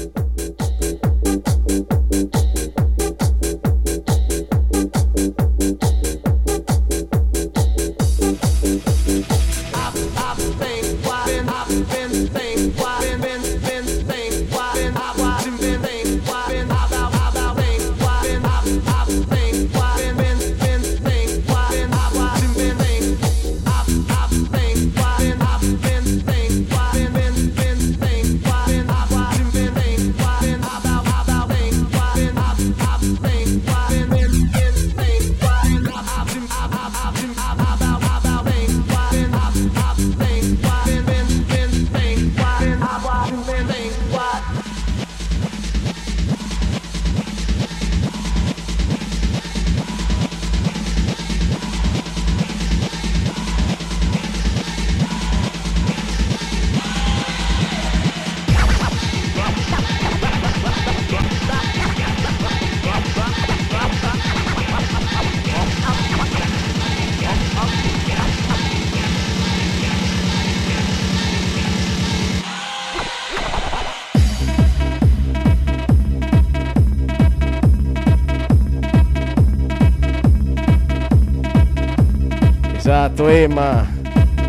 Esatto, 83.20 83.28
Emma. 83.28 83.86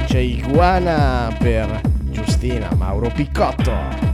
C'è 0.06 0.20
Iguana 0.20 1.36
per 1.38 1.82
Giustina 2.10 2.70
Mauro 2.78 3.10
Piccotto. 3.14 4.11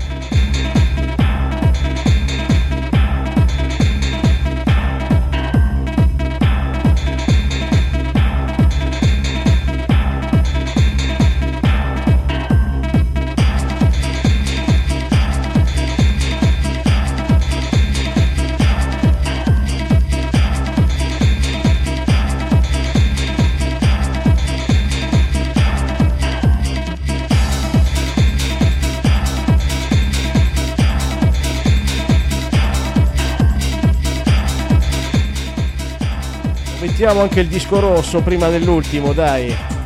Mettiamo 37.00 37.22
anche 37.22 37.42
il 37.42 37.48
disco 37.48 37.80
rosso 37.80 38.24
prima 38.24 38.50
dell'ultimo, 38.50 39.14
dai. 39.14 39.77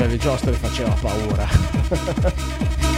E 0.00 0.02
alle 0.02 0.16
giostre 0.16 0.52
faceva 0.52 0.90
paura. 1.00 1.46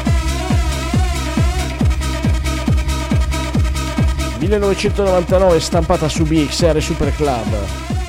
1999 4.41 5.61
stampata 5.61 6.09
su 6.09 6.25
BXR 6.25 6.81
Super 6.81 7.15
Club. 7.15 8.00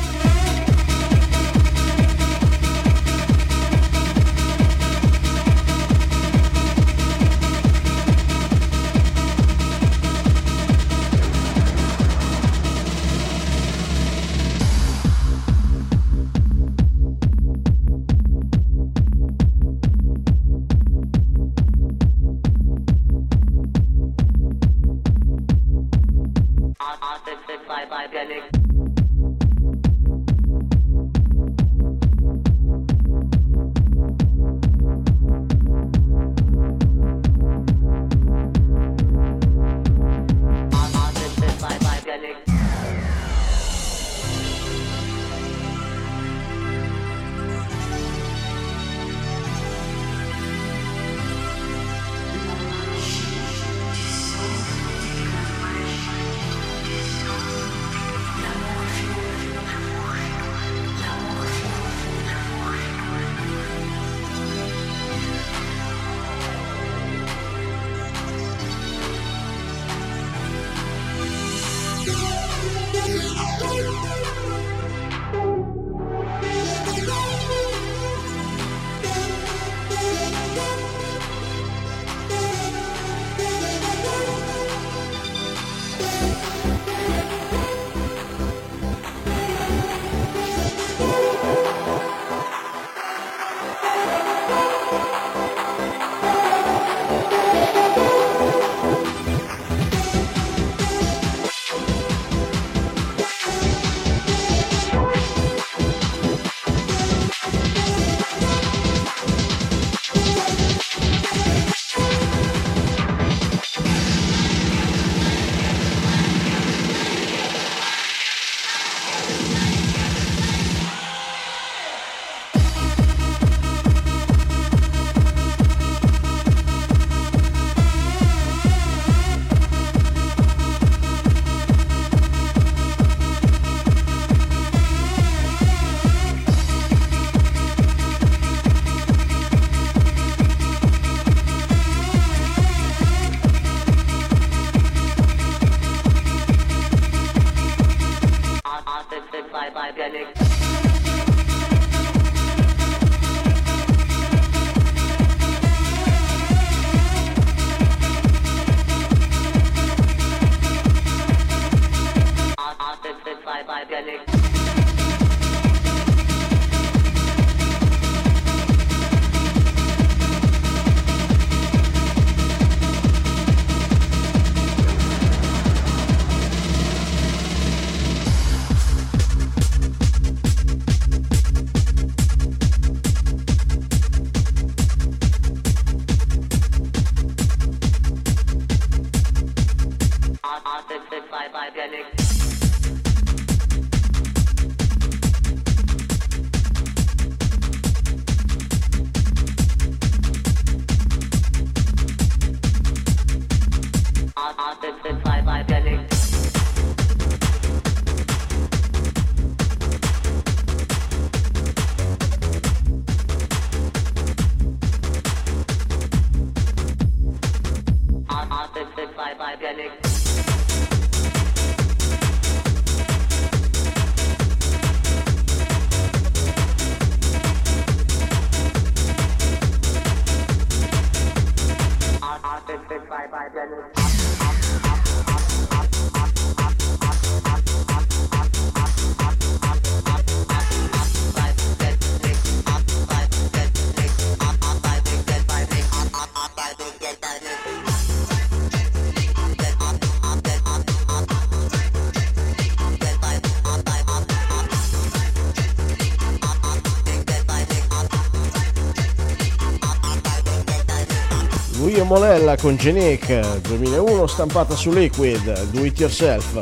Luio 262.11 262.25
Molella 262.25 262.57
con 262.57 262.75
Genic 262.75 263.61
2001 263.61 264.27
stampata 264.27 264.75
su 264.75 264.91
Liquid, 264.91 265.69
do 265.71 265.85
it 265.85 265.97
yourself. 265.97 266.59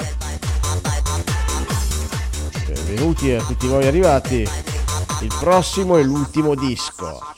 Benvenuti 2.67 3.31
a 3.31 3.41
tutti 3.41 3.65
voi 3.65 3.87
arrivati. 3.87 4.47
Il 5.21 5.35
prossimo 5.39 5.97
è 5.97 6.03
l'ultimo 6.03 6.53
disco. 6.53 7.28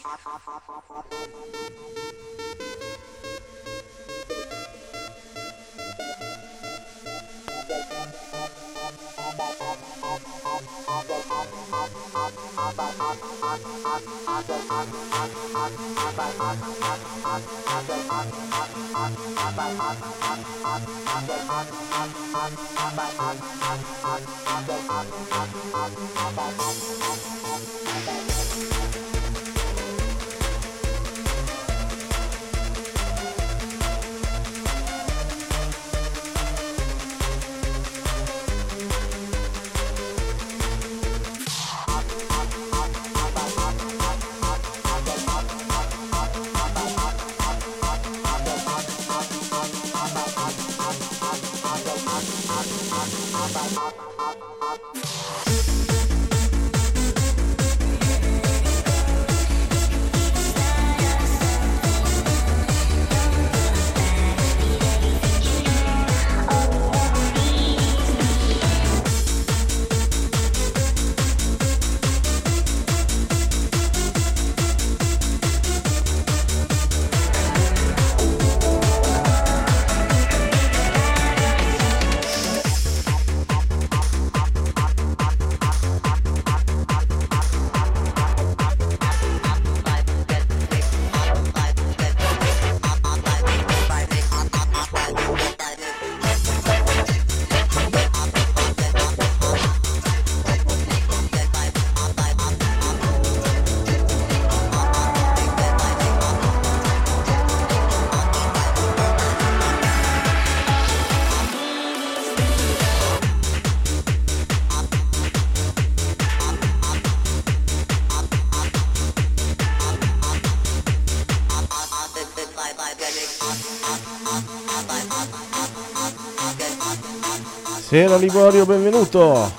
Sera 127.91 128.15
Liborio, 128.15 128.65
benvenuto. 128.65 129.51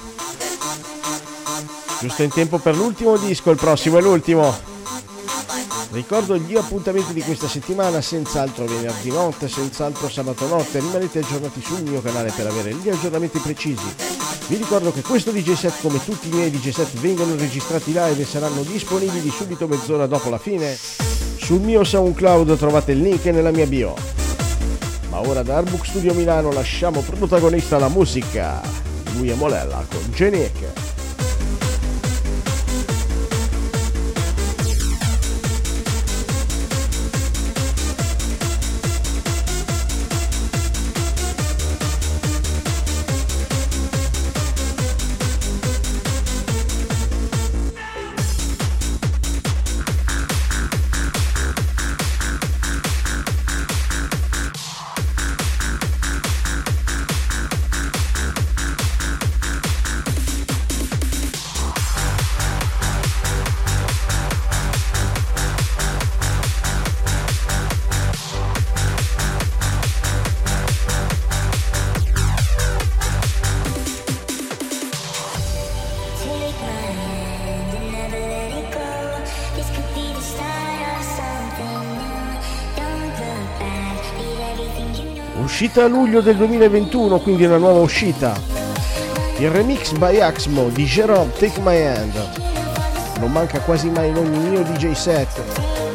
Giusto 2.01 2.23
in 2.23 2.31
tempo 2.31 2.57
per 2.57 2.75
l'ultimo 2.75 3.19
disco, 3.19 3.51
il 3.51 3.59
prossimo 3.59 3.99
è 3.99 4.01
l'ultimo. 4.01 4.57
Ricordo 5.91 6.39
gli 6.39 6.57
appuntamenti 6.57 7.13
di 7.13 7.21
questa 7.21 7.47
settimana, 7.47 8.01
senz'altro 8.01 8.65
venerdì 8.65 9.11
notte, 9.11 9.51
senz'altro 9.51 10.09
sabato 10.09 10.47
notte. 10.47 10.81
Rimanete 10.81 11.19
aggiornati 11.19 11.61
sul 11.61 11.83
mio 11.83 12.01
canale 12.01 12.33
per 12.35 12.47
avere 12.47 12.73
gli 12.73 12.89
aggiornamenti 12.89 13.39
precisi. 13.39 13.95
Vi 14.47 14.57
ricordo 14.57 14.93
che 14.93 15.03
questo 15.03 15.31
DJ 15.31 15.53
set, 15.53 15.83
come 15.83 16.03
tutti 16.03 16.29
i 16.29 16.33
miei 16.35 16.51
DJ 16.51 16.71
set, 16.71 16.99
vengono 17.01 17.37
registrati 17.37 17.93
live 17.93 18.23
e 18.23 18.25
saranno 18.25 18.63
disponibili 18.63 19.29
subito 19.29 19.69
mezz'ora 19.69 20.07
dopo 20.07 20.31
la 20.31 20.39
fine. 20.39 20.75
Sul 21.37 21.61
mio 21.61 21.85
SoundCloud 21.85 22.57
trovate 22.57 22.93
il 22.93 23.03
link 23.03 23.27
nella 23.27 23.51
mia 23.51 23.67
bio. 23.67 24.22
Ma 25.13 25.21
ora 25.21 25.43
da 25.43 25.59
Artbook 25.59 25.85
Studio 25.85 26.15
Milano 26.15 26.51
lasciamo 26.53 27.03
protagonista 27.03 27.77
la 27.79 27.89
musica. 27.89 28.63
Lui 29.15 29.29
è 29.29 29.35
Molella 29.35 29.85
con 29.91 30.11
Genic. 30.11 30.82
Uscita 85.63 85.85
a 85.85 85.87
luglio 85.87 86.21
del 86.21 86.35
2021, 86.39 87.21
quindi 87.21 87.45
una 87.45 87.57
nuova 87.57 87.79
uscita. 87.79 88.35
Il 89.39 89.49
remix 89.49 89.93
by 89.93 90.19
Axmo 90.19 90.69
di 90.71 90.85
Jerome 90.85 91.31
Take 91.39 91.61
My 91.61 91.81
Hand. 91.87 93.21
Non 93.21 93.31
manca 93.31 93.61
quasi 93.61 93.89
mai 93.89 94.09
in 94.09 94.17
ogni 94.17 94.39
mio 94.39 94.65
DJ 94.65 94.91
set. 94.91 95.41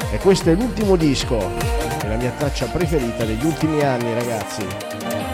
E 0.09 0.19
questo 0.19 0.51
è 0.51 0.55
l'ultimo 0.55 0.95
disco. 0.95 1.51
È 2.01 2.07
la 2.07 2.15
mia 2.15 2.31
traccia 2.37 2.67
preferita 2.67 3.25
degli 3.25 3.43
ultimi 3.43 3.81
anni, 3.81 4.13
ragazzi. 4.13 4.65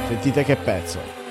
Sentite 0.07 0.43
che 0.43 0.55
pezzo. 0.55 1.22